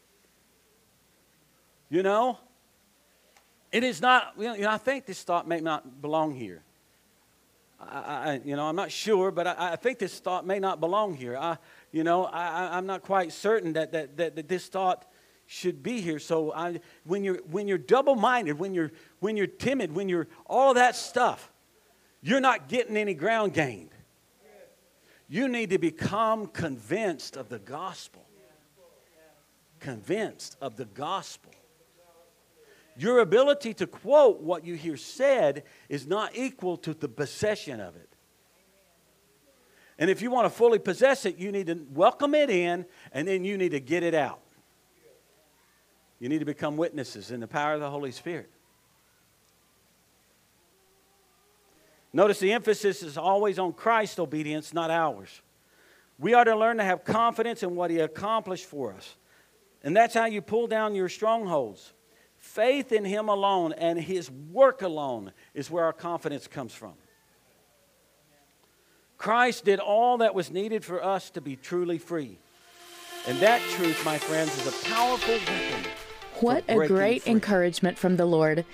You 1.88 2.02
know? 2.02 2.36
It 3.70 3.84
is 3.84 4.02
not, 4.02 4.32
you 4.36 4.58
know, 4.58 4.68
I 4.68 4.76
think 4.76 5.06
this 5.06 5.22
thought 5.22 5.46
may 5.46 5.60
not 5.60 6.02
belong 6.02 6.34
here. 6.34 6.64
I, 7.80 7.84
I, 7.84 8.40
you 8.44 8.56
know, 8.56 8.66
I'm 8.66 8.74
not 8.74 8.90
sure, 8.90 9.30
but 9.30 9.46
I, 9.46 9.54
I, 9.74 9.76
think 9.76 10.00
this 10.00 10.18
thought 10.18 10.44
may 10.44 10.58
not 10.58 10.80
belong 10.80 11.14
here. 11.14 11.36
I, 11.36 11.58
you 11.92 12.02
know, 12.02 12.24
I, 12.24 12.76
I'm 12.76 12.86
not 12.86 13.02
quite 13.02 13.30
certain 13.30 13.74
that, 13.74 13.92
that, 13.92 14.16
that, 14.16 14.34
that 14.34 14.48
this 14.48 14.66
thought 14.66 15.08
should 15.46 15.80
be 15.80 16.00
here. 16.00 16.18
So 16.18 16.52
I, 16.52 16.80
when 17.04 17.22
you're, 17.22 17.38
when 17.48 17.68
you're 17.68 17.78
double-minded, 17.78 18.58
when 18.58 18.74
you're, 18.74 18.90
when 19.20 19.36
you're 19.36 19.46
timid, 19.46 19.94
when 19.94 20.08
you're 20.08 20.26
all 20.44 20.74
that 20.74 20.96
stuff, 20.96 21.52
you're 22.20 22.40
not 22.40 22.66
getting 22.68 22.96
any 22.96 23.14
ground 23.14 23.54
gained. 23.54 23.94
You 25.28 25.46
need 25.46 25.70
to 25.70 25.78
become 25.78 26.48
convinced 26.48 27.36
of 27.36 27.48
the 27.48 27.60
gospel 27.60 28.26
convinced 29.80 30.56
of 30.60 30.76
the 30.76 30.84
gospel. 30.84 31.52
Your 32.96 33.20
ability 33.20 33.74
to 33.74 33.86
quote 33.86 34.40
what 34.40 34.64
you 34.64 34.74
hear 34.74 34.96
said 34.96 35.64
is 35.88 36.06
not 36.06 36.36
equal 36.36 36.76
to 36.78 36.92
the 36.92 37.08
possession 37.08 37.80
of 37.80 37.96
it. 37.96 38.08
And 39.98 40.10
if 40.10 40.22
you 40.22 40.30
want 40.30 40.46
to 40.46 40.50
fully 40.50 40.78
possess 40.78 41.26
it, 41.26 41.36
you 41.36 41.52
need 41.52 41.66
to 41.66 41.78
welcome 41.92 42.34
it 42.34 42.50
in 42.50 42.86
and 43.12 43.28
then 43.28 43.44
you 43.44 43.58
need 43.58 43.70
to 43.70 43.80
get 43.80 44.02
it 44.02 44.14
out. 44.14 44.40
You 46.18 46.28
need 46.28 46.38
to 46.40 46.44
become 46.44 46.76
witnesses 46.76 47.30
in 47.30 47.40
the 47.40 47.46
power 47.46 47.74
of 47.74 47.80
the 47.80 47.90
Holy 47.90 48.12
Spirit. 48.12 48.50
Notice 52.12 52.40
the 52.40 52.52
emphasis 52.52 53.02
is 53.02 53.16
always 53.16 53.58
on 53.58 53.72
Christ's 53.72 54.18
obedience, 54.18 54.74
not 54.74 54.90
ours. 54.90 55.42
We 56.18 56.34
are 56.34 56.44
to 56.44 56.56
learn 56.56 56.78
to 56.78 56.84
have 56.84 57.04
confidence 57.04 57.62
in 57.62 57.76
what 57.76 57.90
He 57.90 57.98
accomplished 58.00 58.66
for 58.66 58.92
us. 58.92 59.16
And 59.82 59.96
that's 59.96 60.14
how 60.14 60.26
you 60.26 60.42
pull 60.42 60.66
down 60.66 60.94
your 60.94 61.08
strongholds. 61.08 61.92
Faith 62.36 62.92
in 62.92 63.04
Him 63.04 63.28
alone 63.28 63.72
and 63.72 63.98
His 63.98 64.30
work 64.30 64.82
alone 64.82 65.32
is 65.54 65.70
where 65.70 65.84
our 65.84 65.92
confidence 65.92 66.46
comes 66.46 66.74
from. 66.74 66.94
Christ 69.18 69.66
did 69.66 69.80
all 69.80 70.18
that 70.18 70.34
was 70.34 70.50
needed 70.50 70.84
for 70.84 71.04
us 71.04 71.28
to 71.30 71.40
be 71.40 71.54
truly 71.54 71.98
free. 71.98 72.38
And 73.28 73.38
that 73.40 73.60
truth, 73.72 74.02
my 74.02 74.16
friends, 74.16 74.56
is 74.56 74.66
a 74.66 74.88
powerful 74.88 75.34
weapon. 75.34 75.90
What 76.40 76.64
a 76.68 76.86
great 76.86 77.24
free. 77.24 77.32
encouragement 77.32 77.98
from 77.98 78.16
the 78.16 78.24
Lord. 78.24 78.64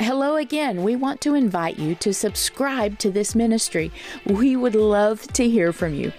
Hello 0.00 0.34
again. 0.34 0.82
We 0.82 0.96
want 0.96 1.20
to 1.20 1.34
invite 1.34 1.78
you 1.78 1.94
to 1.96 2.12
subscribe 2.12 2.98
to 2.98 3.12
this 3.12 3.36
ministry. 3.36 3.92
We 4.26 4.56
would 4.56 4.74
love 4.74 5.28
to 5.34 5.48
hear 5.48 5.72
from 5.72 5.94
you. 5.94 6.12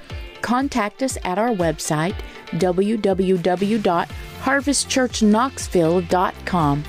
Contact 0.44 1.02
us 1.02 1.18
at 1.24 1.40
our 1.40 1.50
website, 1.50 2.14
www 2.52 4.08
harvestchurchknoxville.com. 4.44 6.84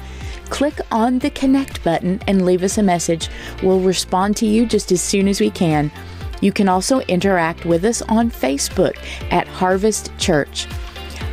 Click 0.50 0.78
on 0.90 1.20
the 1.20 1.30
connect 1.30 1.82
button 1.84 2.20
and 2.26 2.44
leave 2.44 2.62
us 2.62 2.76
a 2.78 2.82
message. 2.82 3.28
We'll 3.62 3.80
respond 3.80 4.36
to 4.38 4.46
you 4.46 4.66
just 4.66 4.90
as 4.92 5.00
soon 5.00 5.28
as 5.28 5.40
we 5.40 5.50
can. 5.50 5.90
You 6.40 6.52
can 6.52 6.68
also 6.68 7.00
interact 7.02 7.64
with 7.64 7.84
us 7.84 8.02
on 8.02 8.30
Facebook 8.30 8.96
at 9.30 9.48
Harvest 9.48 10.10
Church. 10.18 10.66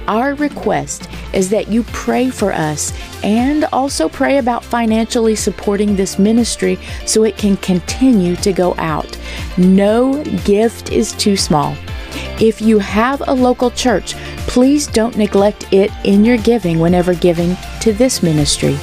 Our 0.07 0.35
request 0.35 1.09
is 1.33 1.49
that 1.49 1.67
you 1.67 1.83
pray 1.83 2.29
for 2.29 2.53
us 2.53 2.93
and 3.23 3.65
also 3.65 4.09
pray 4.09 4.37
about 4.37 4.63
financially 4.63 5.35
supporting 5.35 5.95
this 5.95 6.17
ministry 6.17 6.79
so 7.05 7.23
it 7.23 7.37
can 7.37 7.57
continue 7.57 8.35
to 8.37 8.53
go 8.53 8.73
out. 8.77 9.17
No 9.57 10.23
gift 10.45 10.91
is 10.91 11.11
too 11.13 11.35
small. 11.35 11.75
If 12.41 12.59
you 12.59 12.79
have 12.79 13.21
a 13.27 13.33
local 13.33 13.69
church, 13.69 14.15
please 14.47 14.87
don't 14.87 15.15
neglect 15.15 15.71
it 15.71 15.91
in 16.03 16.25
your 16.25 16.37
giving 16.37 16.79
whenever 16.79 17.13
giving 17.13 17.55
to 17.81 17.93
this 17.93 18.23
ministry. 18.23 18.79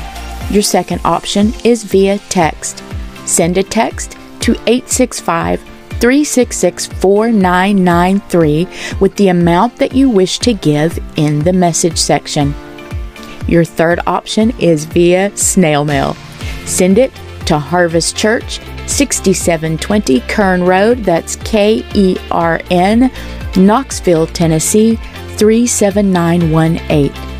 Your 0.52 0.62
second 0.62 1.00
option 1.04 1.52
is 1.64 1.82
via 1.82 2.18
text. 2.28 2.84
Send 3.26 3.58
a 3.58 3.64
text 3.64 4.12
to 4.40 4.52
865 4.66 5.73
366 6.04 6.86
4993 6.86 8.68
with 9.00 9.16
the 9.16 9.28
amount 9.28 9.74
that 9.76 9.94
you 9.94 10.10
wish 10.10 10.38
to 10.38 10.52
give 10.52 10.98
in 11.16 11.38
the 11.38 11.52
message 11.54 11.96
section. 11.96 12.54
Your 13.48 13.64
third 13.64 14.00
option 14.06 14.50
is 14.60 14.84
via 14.84 15.34
snail 15.34 15.86
mail. 15.86 16.12
Send 16.66 16.98
it 16.98 17.10
to 17.46 17.58
Harvest 17.58 18.14
Church, 18.18 18.60
6720 18.86 20.20
Kern 20.28 20.62
Road, 20.62 20.98
that's 20.98 21.36
K 21.36 21.82
E 21.94 22.18
R 22.30 22.60
N, 22.70 23.10
Knoxville, 23.56 24.26
Tennessee 24.26 24.96
37918. 25.38 27.33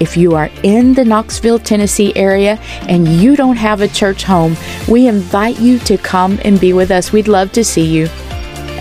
If 0.00 0.16
you 0.16 0.34
are 0.34 0.50
in 0.62 0.94
the 0.94 1.04
Knoxville, 1.04 1.60
Tennessee 1.60 2.14
area 2.16 2.58
and 2.88 3.06
you 3.06 3.36
don't 3.36 3.56
have 3.56 3.80
a 3.80 3.88
church 3.88 4.24
home, 4.24 4.56
we 4.88 5.06
invite 5.06 5.60
you 5.60 5.78
to 5.80 5.96
come 5.96 6.38
and 6.44 6.60
be 6.60 6.72
with 6.72 6.90
us. 6.90 7.12
We'd 7.12 7.28
love 7.28 7.52
to 7.52 7.64
see 7.64 7.84
you. 7.84 8.08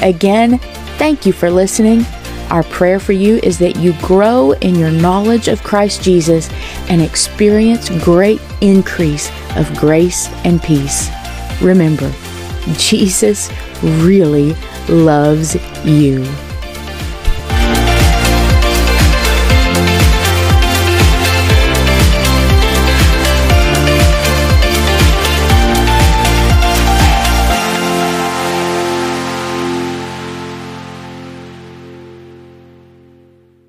Again, 0.02 0.58
thank 0.98 1.26
you 1.26 1.34
for 1.34 1.50
listening. 1.50 2.06
Our 2.50 2.64
prayer 2.64 3.00
for 3.00 3.14
you 3.14 3.40
is 3.42 3.58
that 3.60 3.78
you 3.78 3.94
grow 4.02 4.52
in 4.52 4.76
your 4.76 4.92
knowledge 4.92 5.48
of 5.48 5.64
Christ 5.64 6.04
Jesus 6.04 6.50
and 6.90 7.02
experience 7.02 7.90
great 8.04 8.42
increase 8.62 9.32
of 9.56 9.74
grace 9.76 10.28
and 10.44 10.62
peace. 10.62 11.10
Remember, 11.62 12.12
Jesus 12.78 13.50
really 13.82 14.54
loves 14.88 15.56
you. 15.86 16.24